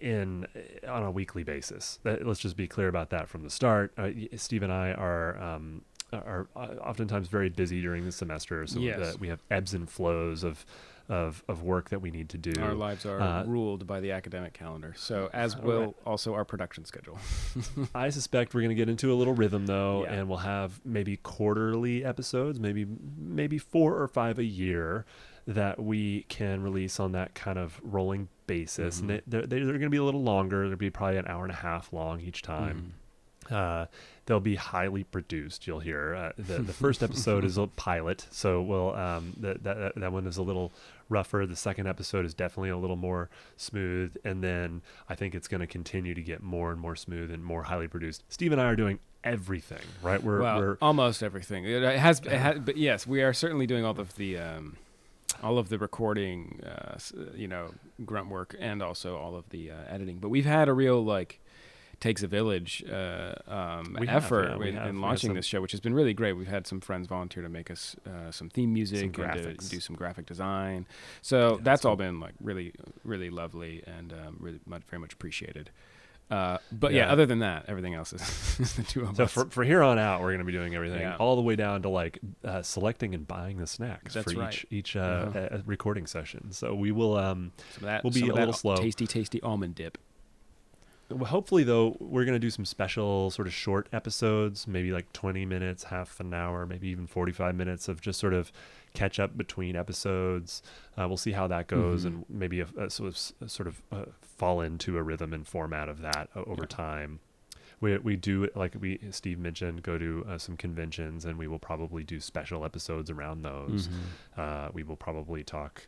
in 0.01 0.47
on 0.87 1.03
a 1.05 1.11
weekly 1.11 1.43
basis. 1.45 1.99
That, 2.03 2.27
let's 2.27 2.41
just 2.41 2.57
be 2.57 2.67
clear 2.69 2.89
about 2.89 3.11
that 3.11 3.29
from 3.29 3.43
the 3.43 3.51
start. 3.51 3.93
Uh, 3.97 4.11
Steve 4.37 4.63
and 4.63 4.73
I 4.73 4.93
are 4.93 5.39
um, 5.41 5.83
are 6.13 6.49
uh, 6.57 6.75
oftentimes 6.81 7.29
very 7.29 7.49
busy 7.49 7.81
during 7.81 8.05
the 8.05 8.13
semester, 8.13 8.67
so 8.67 8.81
Yes. 8.81 9.19
we 9.19 9.29
have 9.29 9.43
ebbs 9.51 9.75
and 9.75 9.89
flows 9.89 10.43
of 10.43 10.65
of 11.09 11.43
of 11.49 11.63
work 11.63 11.89
that 11.91 12.01
we 12.01 12.11
need 12.11 12.29
to 12.31 12.39
do. 12.39 12.61
Our 12.61 12.75
lives 12.75 13.07
are 13.07 13.21
Uh, 13.21 13.45
ruled 13.45 13.87
by 13.87 14.01
the 14.01 14.13
academic 14.13 14.53
calendar, 14.53 14.95
so 14.97 15.31
as 15.33 15.57
will 15.57 15.81
right. 15.87 15.95
also 16.07 16.35
our 16.35 16.45
production 16.45 16.85
schedule. 16.85 17.19
I 17.95 18.11
suspect 18.11 18.55
we're 18.55 18.61
going 18.61 18.69
to 18.71 18.75
get 18.75 18.89
into 18.89 19.13
a 19.13 19.17
little 19.17 19.35
rhythm 19.35 19.67
though, 19.67 20.05
Yeah. 20.05 20.13
and 20.15 20.29
we'll 20.29 20.39
have 20.39 20.81
maybe 20.85 21.17
quarterly 21.17 22.05
episodes, 22.05 22.61
maybe 22.61 22.87
maybe 23.19 23.59
four 23.59 24.01
or 24.01 24.09
five 24.09 24.39
a 24.39 24.45
year 24.45 25.07
that 25.47 25.81
we 25.83 26.25
can 26.29 26.63
release 26.63 27.01
on 27.01 27.13
that 27.13 27.35
kind 27.35 27.59
of 27.59 27.81
rolling 27.83 28.29
basis. 28.47 28.99
Mhm. 28.99 29.01
And 29.01 29.11
they, 29.11 29.21
they're, 29.27 29.47
they're 29.47 29.65
going 29.65 29.81
to 29.81 29.89
be 29.89 29.97
a 29.97 30.05
little 30.05 30.23
longer. 30.23 30.69
They'll 30.69 30.77
be 30.77 30.91
probably 30.91 31.17
an 31.17 31.27
hour 31.27 31.43
and 31.45 31.53
a 31.53 31.57
half 31.57 31.91
long 31.93 32.21
each 32.21 32.43
time. 32.43 32.93
Uh, 33.51 33.87
they'll 34.27 34.41
be 34.41 34.57
highly 34.57 35.05
produced. 35.05 35.67
You'll 35.67 35.81
hear 35.81 36.15
uh, 36.15 36.33
the 36.37 36.59
the 36.59 36.73
first 36.73 37.03
episode 37.03 37.45
is 37.45 37.57
a 37.57 37.67
pilot, 37.77 38.27
so 38.31 38.61
we'll 38.63 38.95
um, 38.95 39.35
that 39.41 39.63
that 39.65 39.95
that 39.97 40.13
one 40.13 40.27
is 40.27 40.37
a 40.37 40.43
little 40.43 40.73
rougher. 41.09 41.47
The 41.47 41.57
second 41.57 41.87
episode 41.87 42.25
is 42.25 42.35
definitely 42.35 42.71
a 42.71 42.77
little 42.77 42.97
more 42.97 43.31
smooth, 43.57 44.17
and 44.25 44.43
then 44.43 44.83
I 45.09 45.15
think 45.15 45.35
it's 45.35 45.49
going 45.49 45.61
to 45.61 45.67
continue 45.67 46.15
to 46.15 46.23
get 46.23 46.43
more 46.43 46.71
and 46.71 46.81
more 46.81 46.97
smooth 46.97 47.31
and 47.31 47.45
more 47.45 47.65
highly 47.65 47.89
produced. 47.89 48.25
Steve 48.29 48.53
and 48.53 48.61
I 48.61 48.67
are 48.67 48.77
doing 48.77 48.99
everything 49.25 49.83
right. 50.03 50.23
We're 50.23 50.41
well, 50.41 50.59
we're 50.59 50.79
almost 50.81 51.23
everything. 51.23 51.65
It 51.65 51.83
has, 51.83 52.21
it 52.21 52.27
has, 52.33 52.59
but 52.61 52.77
yes, 52.77 53.07
we 53.07 53.23
are 53.23 53.33
certainly 53.33 53.67
doing 53.67 53.85
all 53.85 53.99
of 53.99 54.15
the, 54.17 54.39
um, 54.39 54.77
all 55.43 55.59
of 55.59 55.69
the 55.69 55.79
recording, 55.79 56.61
uh, 56.65 56.99
you 57.35 57.49
know, 57.49 57.73
grunt 58.05 58.29
work, 58.29 58.55
and 58.59 58.83
also 58.83 59.17
all 59.17 59.37
of 59.37 59.49
the 59.51 59.71
uh, 59.71 59.75
editing. 59.89 60.19
But 60.19 60.29
we've 60.29 60.45
had 60.45 60.69
a 60.69 60.73
real 60.73 61.05
like 61.05 61.41
takes 62.01 62.23
a 62.23 62.29
village 62.29 62.85
uh, 62.91 63.35
um, 63.49 63.97
We 63.99 64.07
have, 64.07 64.25
effort 64.25 64.57
yeah, 64.61 64.67
in, 64.69 64.75
have. 64.77 64.89
in 64.89 65.01
launching 65.01 65.29
some- 65.31 65.37
this 65.37 65.47
show, 65.47 65.61
which 65.61 65.73
has 65.73 65.81
been 65.81 65.95
really 65.95 66.15
great. 66.15 66.35
We've 66.35 66.47
had 66.47 66.67
some 66.67 66.81
friends 66.81 67.07
volunteer 67.09 67.43
to 67.43 67.49
make 67.49 67.71
us 67.71 67.97
uh, 68.07 68.31
some 68.31 68.49
theme 68.51 68.73
music 68.73 69.19
and 69.19 69.35
to 69.35 69.55
do 69.55 69.81
some 69.81 69.97
graphic 69.97 70.27
design. 70.27 70.87
So 71.23 71.57
Yeah, 71.57 71.63
that's 71.63 71.83
so- 71.83 71.91
all 71.91 71.97
been 71.97 72.21
like 72.21 72.35
really, 72.41 72.73
really 73.05 73.31
lovely 73.31 73.83
and 73.87 74.13
um, 74.13 74.37
really 74.39 74.61
much, 74.67 74.83
very 74.89 75.01
much 75.01 75.13
appreciated. 75.13 75.71
Uh, 76.31 76.59
but 76.71 76.93
yeah. 76.93 77.07
Yeah. 77.07 77.13
other 77.13 77.25
than 77.25 77.39
that, 77.39 77.65
everything 77.69 77.95
else 77.95 78.13
is, 78.13 78.21
is 78.61 78.75
the 78.75 78.83
two 78.83 79.03
of 79.03 79.17
so 79.17 79.25
us. 79.25 79.33
for, 79.33 79.47
for 79.47 79.65
here 79.65 79.83
on 79.83 79.99
out, 79.99 80.21
we're 80.21 80.29
going 80.29 80.41
to 80.41 80.45
be 80.45 80.53
doing 80.53 80.75
everything, 80.75 81.01
Yeah. 81.01 81.17
all 81.17 81.37
the 81.37 81.43
way 81.43 81.57
down 81.57 81.81
to 81.83 81.89
like 81.89 82.19
uh, 82.45 82.61
selecting 82.63 83.15
and 83.15 83.27
buying 83.27 83.57
the 83.57 83.67
snacks 83.67 84.13
That's 84.13 84.31
for 84.35 84.39
right. 84.39 84.53
each 84.53 84.67
each 84.71 84.95
uh, 84.97 85.01
Uh-huh. 85.01 85.39
uh, 85.39 85.63
recording 85.65 86.07
session. 86.07 86.53
So 86.53 86.75
we 86.75 86.93
will 86.93 87.17
um, 87.17 87.53
that, 87.81 88.05
We'll 88.05 88.13
be 88.13 88.29
a 88.29 88.35
little 88.35 88.53
slow. 88.53 88.77
Tasty, 88.77 89.07
tasty 89.07 89.41
almond 89.43 89.75
dip. 89.75 89.97
Hopefully, 91.11 91.65
though, 91.65 91.97
we're 92.01 92.25
going 92.27 92.35
to 92.35 92.39
do 92.39 92.51
some 92.51 92.67
special 92.67 93.31
sort 93.31 93.49
of 93.49 93.55
short 93.55 93.89
episodes, 93.95 94.67
maybe 94.67 94.93
like 94.93 95.11
20 95.15 95.47
minutes, 95.47 95.85
half 95.85 96.21
an 96.21 96.35
hour, 96.35 96.67
maybe 96.67 96.89
even 96.89 97.07
45 97.07 97.55
minutes 97.55 97.89
of 97.89 98.03
just 98.03 98.21
sort 98.21 98.35
of 98.35 98.53
catch 98.93 99.19
up 99.19 99.35
between 99.35 99.75
episodes. 99.75 100.63
Uh, 100.99 101.09
we'll 101.09 101.17
see 101.17 101.33
how 101.33 101.47
that 101.47 101.67
goes, 101.67 102.05
Mhm. 102.05 102.07
and 102.09 102.25
maybe 102.29 102.61
a, 102.61 102.67
a 102.77 102.91
sort 102.91 103.09
of, 103.09 103.33
a 103.41 103.49
sort 103.49 103.67
of 103.69 103.83
uh, 103.91 104.05
fall 104.21 104.61
into 104.61 104.99
a 104.99 105.03
rhythm 105.03 105.33
and 105.33 105.47
format 105.47 105.89
of 105.89 106.03
that 106.03 106.29
uh, 106.37 106.41
over 106.47 106.63
Yeah. 106.65 106.67
time. 106.69 107.21
We, 107.81 107.97
we 107.99 108.17
do 108.17 108.49
like 108.57 108.75
we 108.79 108.99
Steve 109.13 109.39
mentioned 109.39 109.85
go 109.85 109.99
to 109.99 110.27
uh, 110.29 110.37
some 110.39 110.57
conventions 110.57 111.25
and 111.25 111.39
we 111.39 111.47
will 111.47 111.61
probably 111.61 112.03
do 112.03 112.19
special 112.21 112.65
episodes 112.65 113.09
around 113.09 113.43
those. 113.43 113.89
Mhm. 113.89 113.93
Uh, 114.37 114.69
we 114.75 114.83
will 114.83 114.97
probably 114.97 115.45
talk 115.45 115.87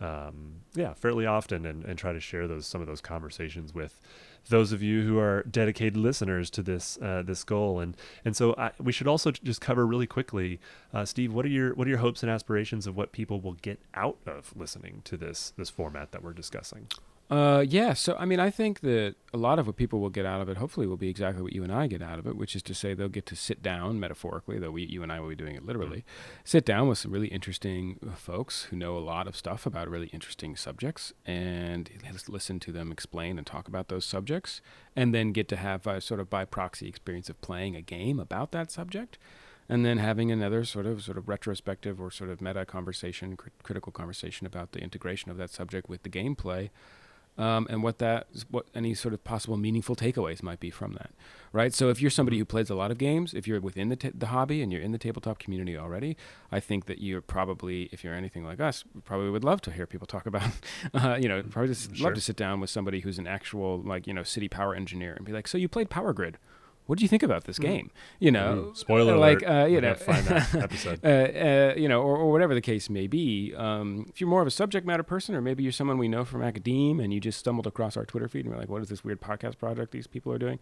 um, 0.00 0.60
yeah 0.74 0.94
fairly 0.94 1.26
often 1.26 1.66
and, 1.66 1.84
and 1.84 1.98
try 1.98 2.12
to 2.12 2.20
share 2.20 2.46
those 2.46 2.66
some 2.66 2.80
of 2.80 2.86
those 2.86 3.00
conversations 3.00 3.74
with 3.74 4.00
those 4.48 4.72
of 4.72 4.82
you 4.82 5.02
who 5.02 5.18
are 5.18 5.42
dedicated 5.42 5.96
listeners 5.96 6.50
to 6.50 6.62
this 6.62 6.98
uh, 7.02 7.22
this 7.24 7.44
goal. 7.44 7.80
And 7.80 7.96
and 8.24 8.36
so 8.36 8.54
I, 8.56 8.72
we 8.78 8.92
should 8.92 9.06
also 9.06 9.30
just 9.30 9.60
cover 9.60 9.86
really 9.86 10.06
quickly 10.06 10.60
uh, 10.92 11.04
Steve 11.04 11.32
what 11.32 11.44
are 11.44 11.50
your 11.50 11.74
what 11.74 11.86
are 11.86 11.90
your 11.90 11.98
hopes 11.98 12.22
and 12.22 12.30
aspirations 12.30 12.86
of 12.86 12.96
what 12.96 13.12
people 13.12 13.40
will 13.40 13.54
get 13.54 13.80
out 13.94 14.18
of 14.26 14.54
listening 14.56 15.02
to 15.04 15.16
this 15.16 15.52
this 15.56 15.70
format 15.70 16.12
that 16.12 16.22
we're 16.22 16.32
discussing 16.32 16.88
Uh, 17.30 17.62
yeah. 17.68 17.92
So, 17.92 18.16
I 18.18 18.24
mean, 18.24 18.40
I 18.40 18.50
think 18.50 18.80
that 18.80 19.14
a 19.34 19.36
lot 19.36 19.58
of 19.58 19.66
what 19.66 19.76
people 19.76 20.00
will 20.00 20.08
get 20.08 20.24
out 20.24 20.40
of 20.40 20.48
it, 20.48 20.56
hopefully, 20.56 20.86
will 20.86 20.96
be 20.96 21.10
exactly 21.10 21.42
what 21.42 21.52
you 21.52 21.62
and 21.62 21.70
I 21.70 21.86
get 21.86 22.00
out 22.00 22.18
of 22.18 22.26
it, 22.26 22.36
which 22.36 22.56
is 22.56 22.62
to 22.62 22.74
say 22.74 22.94
they'll 22.94 23.08
get 23.08 23.26
to 23.26 23.36
sit 23.36 23.62
down, 23.62 24.00
metaphorically, 24.00 24.58
though 24.58 24.70
we, 24.70 24.86
you 24.86 25.02
and 25.02 25.12
I 25.12 25.20
will 25.20 25.28
be 25.28 25.36
doing 25.36 25.54
it 25.54 25.64
literally, 25.66 26.06
sit 26.42 26.64
down 26.64 26.88
with 26.88 26.96
some 26.96 27.12
really 27.12 27.28
interesting 27.28 27.98
uh, 28.06 28.14
folks 28.14 28.64
who 28.64 28.76
know 28.76 28.96
a 28.96 29.00
lot 29.00 29.26
of 29.26 29.36
stuff 29.36 29.66
about 29.66 29.90
really 29.90 30.06
interesting 30.06 30.56
subjects 30.56 31.12
and 31.26 31.90
listen 32.28 32.58
to 32.60 32.72
them 32.72 32.90
explain 32.90 33.36
and 33.36 33.46
talk 33.46 33.68
about 33.68 33.88
those 33.88 34.06
subjects, 34.06 34.62
and 34.96 35.14
then 35.14 35.32
get 35.32 35.48
to 35.48 35.56
have 35.56 35.86
a 35.86 36.00
sort 36.00 36.20
of 36.20 36.30
by 36.30 36.46
proxy 36.46 36.88
experience 36.88 37.28
of 37.28 37.38
playing 37.42 37.76
a 37.76 37.82
game 37.82 38.18
about 38.18 38.52
that 38.52 38.70
subject. 38.70 39.18
And 39.70 39.84
then 39.84 39.98
having 39.98 40.32
another 40.32 40.64
sort 40.64 40.86
of 40.86 41.02
sort 41.02 41.18
of 41.18 41.28
retrospective 41.28 42.00
or 42.00 42.10
sort 42.10 42.30
of 42.30 42.40
meta 42.40 42.64
conversation, 42.64 43.36
crit- 43.36 43.52
critical 43.62 43.92
conversation 43.92 44.46
about 44.46 44.72
the 44.72 44.78
integration 44.78 45.30
of 45.30 45.36
that 45.36 45.50
subject 45.50 45.90
with 45.90 46.04
the 46.04 46.08
gameplay, 46.08 46.70
um, 47.38 47.66
and 47.70 47.82
what 47.82 47.98
that 47.98 48.26
what 48.50 48.66
any 48.74 48.92
sort 48.94 49.14
of 49.14 49.22
possible 49.24 49.56
meaningful 49.56 49.94
takeaways 49.96 50.42
might 50.42 50.60
be 50.60 50.70
from 50.70 50.92
that 50.94 51.10
right? 51.50 51.72
So 51.72 51.88
if 51.88 52.02
you're 52.02 52.10
somebody 52.10 52.36
who 52.38 52.44
plays 52.44 52.68
a 52.68 52.74
lot 52.74 52.90
of 52.90 52.98
games 52.98 53.32
if 53.32 53.46
you're 53.48 53.60
within 53.60 53.88
the, 53.88 53.96
t- 53.96 54.10
the 54.14 54.26
hobby 54.26 54.60
and 54.60 54.70
you're 54.70 54.82
in 54.82 54.92
the 54.92 54.98
tabletop 54.98 55.38
community 55.38 55.76
already 55.78 56.16
i 56.52 56.60
think 56.60 56.84
that 56.86 57.00
you're 57.00 57.20
probably 57.22 57.88
if 57.92 58.04
you're 58.04 58.14
anything 58.14 58.44
like 58.44 58.60
us 58.60 58.84
probably 59.04 59.30
would 59.30 59.44
love 59.44 59.60
to 59.62 59.70
hear 59.70 59.86
people 59.86 60.06
talk 60.06 60.26
about 60.26 60.50
uh, 60.94 61.16
you 61.20 61.28
know 61.28 61.42
probably 61.42 61.68
just 61.68 61.94
Sure. 61.96 62.06
love 62.08 62.14
to 62.14 62.20
sit 62.20 62.36
down 62.36 62.60
with 62.60 62.68
somebody 62.70 63.00
who's 63.00 63.18
an 63.18 63.26
actual 63.26 63.80
like 63.80 64.06
you 64.06 64.12
know 64.12 64.22
city 64.24 64.48
power 64.48 64.74
engineer 64.74 65.14
and 65.14 65.24
be 65.24 65.32
like 65.32 65.48
so 65.48 65.56
you 65.56 65.68
played 65.68 65.88
power 65.88 66.12
grid 66.12 66.36
what 66.88 66.98
do 66.98 67.04
you 67.04 67.08
think 67.08 67.22
about 67.22 67.44
this 67.44 67.58
Mm. 67.58 67.62
game 67.70 67.90
you 68.18 68.30
know 68.32 68.52
Ooh, 68.54 68.74
spoiler 68.74 69.16
like 69.16 69.42
alert. 69.42 69.62
uh, 69.62 69.66
you 69.66 69.80
know 69.80 69.94
find 69.94 70.24
that 70.26 70.54
episode. 70.66 70.98
uh, 71.04 71.08
uh, 71.08 71.74
you 71.76 71.88
know, 71.88 72.00
or, 72.02 72.16
or 72.16 72.32
whatever 72.32 72.54
the 72.54 72.60
case 72.72 72.90
may 72.90 73.06
be. 73.06 73.54
Um, 73.56 74.06
if 74.08 74.20
you're 74.20 74.28
more 74.34 74.40
of 74.40 74.46
a 74.48 74.50
subject 74.62 74.84
matter 74.86 75.02
person, 75.04 75.34
or 75.36 75.40
maybe 75.40 75.62
you're 75.62 75.70
someone 75.80 75.98
we 75.98 76.08
know 76.08 76.24
from 76.24 76.42
academe, 76.42 76.98
and 76.98 77.12
you 77.14 77.20
just 77.20 77.38
stumbled 77.38 77.66
across 77.66 77.96
our 77.96 78.04
Twitter 78.04 78.26
feed 78.28 78.40
and 78.44 78.50
you're 78.50 78.58
like, 78.60 78.68
"What 78.74 78.82
is 78.82 78.88
this 78.88 79.04
weird 79.04 79.20
podcast 79.20 79.58
project 79.58 79.92
these 79.92 80.06
people 80.08 80.32
are 80.32 80.38
doing?" 80.38 80.58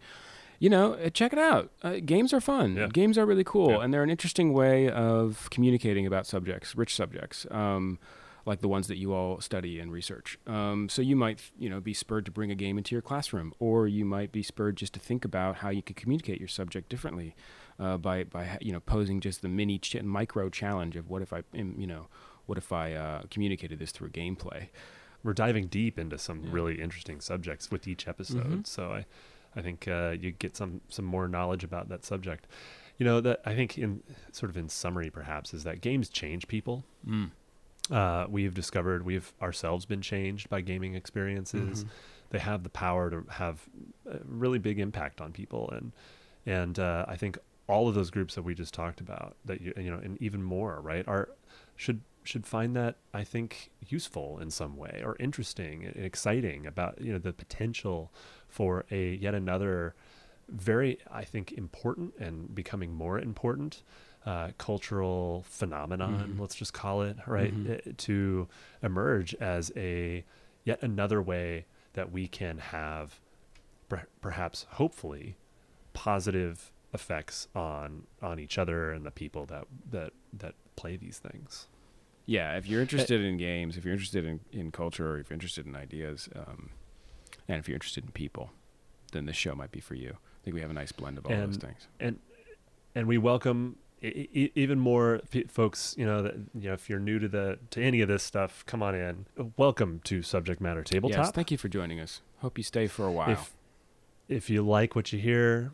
You 0.59 0.69
know, 0.69 0.93
uh, 0.93 1.09
check 1.09 1.33
it 1.33 1.39
out. 1.39 1.71
Uh, 1.83 1.97
games 2.03 2.33
are 2.33 2.41
fun. 2.41 2.75
Yeah. 2.75 2.87
Games 2.91 3.17
are 3.17 3.25
really 3.25 3.43
cool, 3.43 3.69
Yeah. 3.71 3.81
and 3.81 3.93
they're 3.93 4.03
an 4.03 4.09
interesting 4.09 4.53
way 4.53 4.89
of 4.89 5.47
communicating 5.51 6.05
about 6.07 6.25
subjects, 6.25 6.75
rich 6.75 6.95
subjects. 6.95 7.45
Um, 7.51 7.99
like 8.47 8.61
the 8.61 8.67
ones 8.67 8.87
that 8.87 8.97
you 8.97 9.13
all 9.13 9.39
study 9.41 9.79
and 9.79 9.91
research. 9.91 10.39
Um, 10.47 10.87
so 10.89 11.01
you 11.01 11.15
might, 11.15 11.51
you 11.59 11.69
know, 11.69 11.79
be 11.81 11.93
spurred 11.93 12.25
to 12.25 12.31
bring 12.31 12.49
a 12.49 12.55
game 12.55 12.77
into 12.77 12.95
your 12.95 13.01
classroom, 13.01 13.53
or 13.59 13.87
you 13.87 14.05
might 14.05 14.31
be 14.31 14.41
spurred 14.41 14.77
just 14.77 14.93
to 14.93 14.99
think 14.99 15.25
about 15.25 15.57
how 15.57 15.69
you 15.69 15.81
could 15.83 15.97
communicate 15.97 16.39
your 16.39 16.47
subject 16.47 16.87
differently 16.89 17.35
uh, 17.77 17.97
by 17.97 18.23
by 18.23 18.57
you 18.61 18.71
know 18.71 18.79
posing 18.79 19.19
just 19.19 19.41
the 19.41 19.49
mini 19.49 19.77
ch- 19.77 20.01
micro 20.01 20.49
challenge 20.49 20.95
of 20.95 21.09
what 21.09 21.21
if 21.21 21.31
I, 21.33 21.43
you 21.53 21.85
know, 21.87 22.07
what 22.47 22.57
if 22.57 22.71
I 22.71 22.93
uh, 22.93 23.21
communicated 23.29 23.77
this 23.79 23.91
through 23.91 24.09
gameplay. 24.09 24.69
we're 25.23 25.33
diving 25.33 25.67
deep 25.67 25.99
into 25.99 26.17
some 26.17 26.39
Yeah. 26.43 26.49
really 26.53 26.75
interesting 26.81 27.19
subjects 27.21 27.69
with 27.69 27.87
each 27.87 28.07
episode. 28.07 28.45
Mhm. 28.63 28.67
So 28.67 28.91
I, 28.93 29.05
I 29.57 29.61
think 29.61 29.87
uh, 29.87 30.15
you 30.21 30.31
get 30.31 30.55
some 30.55 30.79
some 30.87 31.05
more 31.05 31.27
knowledge 31.27 31.63
about 31.65 31.89
that 31.89 32.05
subject. 32.05 32.47
You 32.97 33.05
know 33.05 33.19
that 33.21 33.41
I 33.45 33.53
think 33.55 33.77
in 33.77 34.03
sort 34.31 34.49
of 34.51 34.55
in 34.57 34.69
summary, 34.69 35.09
perhaps, 35.09 35.53
is 35.53 35.63
that 35.65 35.81
games 35.81 36.07
change 36.09 36.47
people. 36.47 36.85
Mm. 37.05 37.31
Uh, 37.91 38.25
we've 38.29 38.53
discovered 38.53 39.05
we've 39.05 39.33
ourselves 39.41 39.85
been 39.85 40.01
changed 40.01 40.49
by 40.49 40.61
gaming 40.61 40.95
experiences. 40.95 41.83
Mhm. 41.83 41.87
They 42.29 42.39
have 42.39 42.63
the 42.63 42.69
power 42.69 43.09
to 43.09 43.23
have 43.29 43.67
a 44.05 44.19
really 44.25 44.59
big 44.59 44.79
impact 44.79 45.21
on 45.21 45.31
people, 45.31 45.69
and 45.71 45.91
and 46.45 46.77
uh, 46.79 47.05
I 47.07 47.15
think 47.15 47.37
all 47.67 47.87
of 47.87 47.95
those 47.95 48.09
groups 48.11 48.35
that 48.35 48.43
we 48.43 48.53
just 48.55 48.73
talked 48.73 48.99
about, 49.01 49.35
that 49.45 49.61
you 49.61 49.73
you 49.77 49.89
know, 49.89 49.97
and 49.97 50.21
even 50.21 50.43
more, 50.43 50.81
right, 50.81 51.07
are 51.07 51.29
should 51.75 52.01
should 52.23 52.45
find 52.45 52.75
that 52.75 52.97
I 53.13 53.23
think 53.23 53.71
useful 53.87 54.39
in 54.39 54.51
some 54.51 54.75
way 54.75 55.01
or 55.05 55.15
interesting 55.17 55.85
and 55.85 55.95
exciting 56.05 56.67
about 56.67 56.99
you 56.99 57.13
know 57.13 57.19
the 57.19 57.31
potential 57.31 58.11
for 58.49 58.83
a 58.91 59.15
yet 59.15 59.33
another 59.33 59.95
very 60.49 60.97
I 61.09 61.23
think 61.23 61.53
important 61.53 62.15
and 62.19 62.53
becoming 62.53 62.93
more 62.93 63.17
important 63.19 63.83
uh, 64.27 64.51
cultural 64.57 65.43
phenomenon 65.47 66.33
Mhm. 66.35 66.39
let's 66.41 66.55
just 66.55 66.73
call 66.73 67.01
it 67.01 67.15
right 67.25 67.53
Mhm. 67.55 67.87
uh, 67.87 67.93
to 67.97 68.47
emerge 68.83 69.33
as 69.35 69.71
a 69.77 70.23
yet 70.65 70.81
another 70.83 71.21
way 71.21 71.65
that 71.93 72.11
we 72.11 72.27
can 72.27 72.57
have 72.57 73.19
per- 73.89 74.07
perhaps 74.21 74.65
hopefully 74.71 75.37
positive 75.93 76.71
effects 76.93 77.47
on 77.55 78.05
on 78.21 78.39
each 78.39 78.57
other 78.57 78.91
and 78.91 79.05
the 79.05 79.11
people 79.11 79.45
that 79.45 79.65
that 79.91 80.11
that 80.33 80.55
play 80.75 80.95
these 80.97 81.19
things 81.19 81.67
Yeah, 82.29 82.57
if 82.57 82.67
you're 82.67 82.81
interested 82.81 83.21
in 83.21 83.37
games, 83.37 83.77
if 83.77 83.85
you're 83.85 83.93
interested 83.93 84.25
in, 84.25 84.41
in 84.51 84.69
culture, 84.69 85.11
or 85.13 85.17
if 85.19 85.29
you're 85.29 85.35
interested 85.35 85.65
in 85.65 85.77
ideas, 85.77 86.27
um, 86.35 86.71
and 87.47 87.57
if 87.59 87.69
you're 87.69 87.75
interested 87.77 88.03
in 88.03 88.11
people, 88.11 88.51
then 89.13 89.25
this 89.25 89.37
show 89.37 89.55
might 89.55 89.71
be 89.71 89.79
for 89.79 89.95
you. 89.95 90.09
I 90.11 90.39
think 90.43 90.53
we 90.53 90.59
have 90.59 90.69
a 90.69 90.73
nice 90.73 90.91
blend 90.91 91.17
of 91.17 91.25
all 91.25 91.31
those 91.31 91.55
things. 91.55 91.87
and 92.01 92.19
and 92.95 93.07
we 93.07 93.17
welcome 93.17 93.77
even 94.01 94.79
more 94.79 95.21
folks 95.47 95.95
you 95.97 96.05
know 96.05 96.21
that 96.21 96.35
you 96.53 96.67
know 96.69 96.73
if 96.73 96.89
you're 96.89 96.99
new 96.99 97.17
to 97.19 97.27
the 97.27 97.57
to 97.71 97.81
any 97.81 98.01
of 98.01 98.07
this 98.07 98.21
stuff 98.23 98.63
come 98.67 98.83
on 98.83 98.93
in 98.93 99.25
welcome 99.57 99.99
to 100.03 100.21
subject 100.21 100.61
matter 100.61 100.83
tabletop 100.83 101.17
Yes, 101.25 101.31
thank 101.31 101.51
you 101.51 101.57
for 101.57 101.67
joining 101.67 101.99
us. 101.99 102.21
Hope 102.39 102.57
you 102.59 102.63
stay 102.63 102.87
for 102.87 103.05
a 103.07 103.11
while. 103.11 103.29
if 103.31 103.55
if 104.29 104.49
you 104.49 104.61
like 104.61 104.95
what 104.95 105.11
you 105.11 105.19
hear 105.19 105.71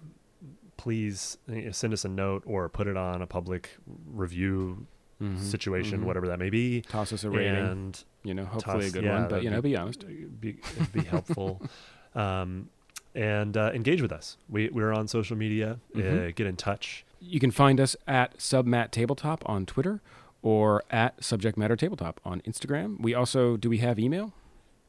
please 0.77 1.37
uh, 1.51 1.71
send 1.71 1.91
us 1.93 2.05
a 2.05 2.09
note 2.09 2.43
or 2.45 2.69
put 2.69 2.87
it 2.87 2.95
on 2.97 3.21
a 3.21 3.27
public 3.27 3.77
review 4.11 4.87
Mhm, 5.21 5.37
situation 5.37 6.01
mhm. 6.01 6.05
whatever 6.05 6.27
that 6.27 6.39
may 6.39 6.49
be 6.49 6.81
Toss 6.81 7.13
us 7.13 7.23
a 7.23 7.29
rating. 7.29 7.55
and 7.55 8.03
you 8.23 8.33
know, 8.33 8.45
hopefully 8.45 8.83
toss- 8.85 8.89
a 8.89 8.93
good 8.93 9.03
yeah, 9.03 9.19
one, 9.19 9.29
but 9.29 9.43
you 9.43 9.49
know, 9.51 9.61
be- 9.61 9.69
be 9.69 9.77
honest. 9.77 10.05
be, 10.41 10.57
it'd 10.75 10.91
be 10.91 11.03
helpful 11.03 11.61
um, 12.15 12.67
and 13.15 13.55
uh, 13.55 13.71
engage 13.73 14.01
with 14.01 14.11
us 14.11 14.37
we, 14.49 14.69
we're 14.69 14.91
on 14.91 15.07
social 15.07 15.37
media 15.37 15.79
uh, 15.95 15.99
Mhm. 15.99 16.35
get 16.35 16.47
in 16.47 16.55
touch 16.55 17.05
You 17.25 17.39
can 17.39 17.51
find 17.51 17.79
us 17.79 17.95
at 18.07 18.37
Submat 18.37 18.91
Tabletop 18.91 19.47
on 19.47 19.65
Twitter 19.65 20.01
or 20.41 20.83
at 20.91 21.23
Subject 21.23 21.57
Matter 21.57 21.75
Tabletop 21.75 22.19
on 22.25 22.41
Instagram. 22.41 22.99
We 23.01 23.13
also 23.13 23.55
do 23.57 23.69
we 23.69 23.77
have 23.79 23.97
email 23.97 24.33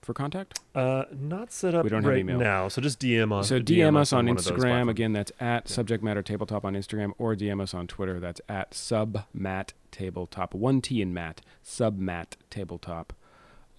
for 0.02 0.12
contact? 0.12 0.58
Uh, 0.74 1.04
not 1.12 1.52
set 1.52 1.74
up 1.74 1.84
We 1.84 1.90
don't 1.90 2.02
have 2.04 2.16
email. 2.16 2.38
now, 2.38 2.68
so 2.68 2.82
just 2.82 3.00
DM 3.00 3.32
us. 3.32 3.48
so 3.48 3.58
DM, 3.60 3.96
us 3.96 4.12
on 4.12 4.26
those 4.26 4.46
Instagram. 4.50 4.90
Again, 4.90 5.12
that's 5.12 5.32
at 5.40 5.68
Yeah. 5.68 5.74
Subject 5.74 6.02
Matter 6.04 6.22
Tabletop 6.22 6.64
on 6.64 6.74
Instagram, 6.74 7.12
or 7.18 7.34
DM 7.34 7.60
us 7.60 7.72
on 7.72 7.86
Twitter. 7.86 8.20
That's 8.20 8.40
at 8.48 8.72
Submat 8.72 9.70
Tabletop. 9.90 10.54
One 10.54 10.80
T 10.80 11.00
in 11.00 11.14
Mat. 11.14 11.40
Submat 11.64 12.32
Tabletop 12.50 13.12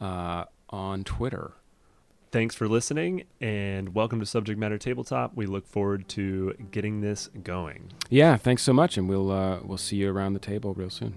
uh, 0.02 0.46
on 0.70 1.04
Twitter. 1.04 1.52
Thanks 2.36 2.54
for 2.54 2.67
listening, 2.67 3.24
and 3.39 3.95
welcome 3.95 4.19
to 4.19 4.26
Subject 4.26 4.60
Matter 4.60 4.78
Tabletop. 4.78 5.38
We 5.38 5.45
look 5.45 5.65
forward 5.65 6.10
to 6.10 6.54
getting 6.69 7.00
this 7.00 7.30
going. 7.43 7.93
Yeah, 8.10 8.36
thanks 8.36 8.62
so 8.62 8.74
much, 8.74 8.98
and 8.98 9.08
we'll 9.08 9.32
uh, 9.32 9.60
we'll 9.63 9.78
see 9.78 9.95
you 9.95 10.12
around 10.12 10.34
the 10.34 10.39
table 10.39 10.74
real 10.74 10.89
soon. 10.89 11.13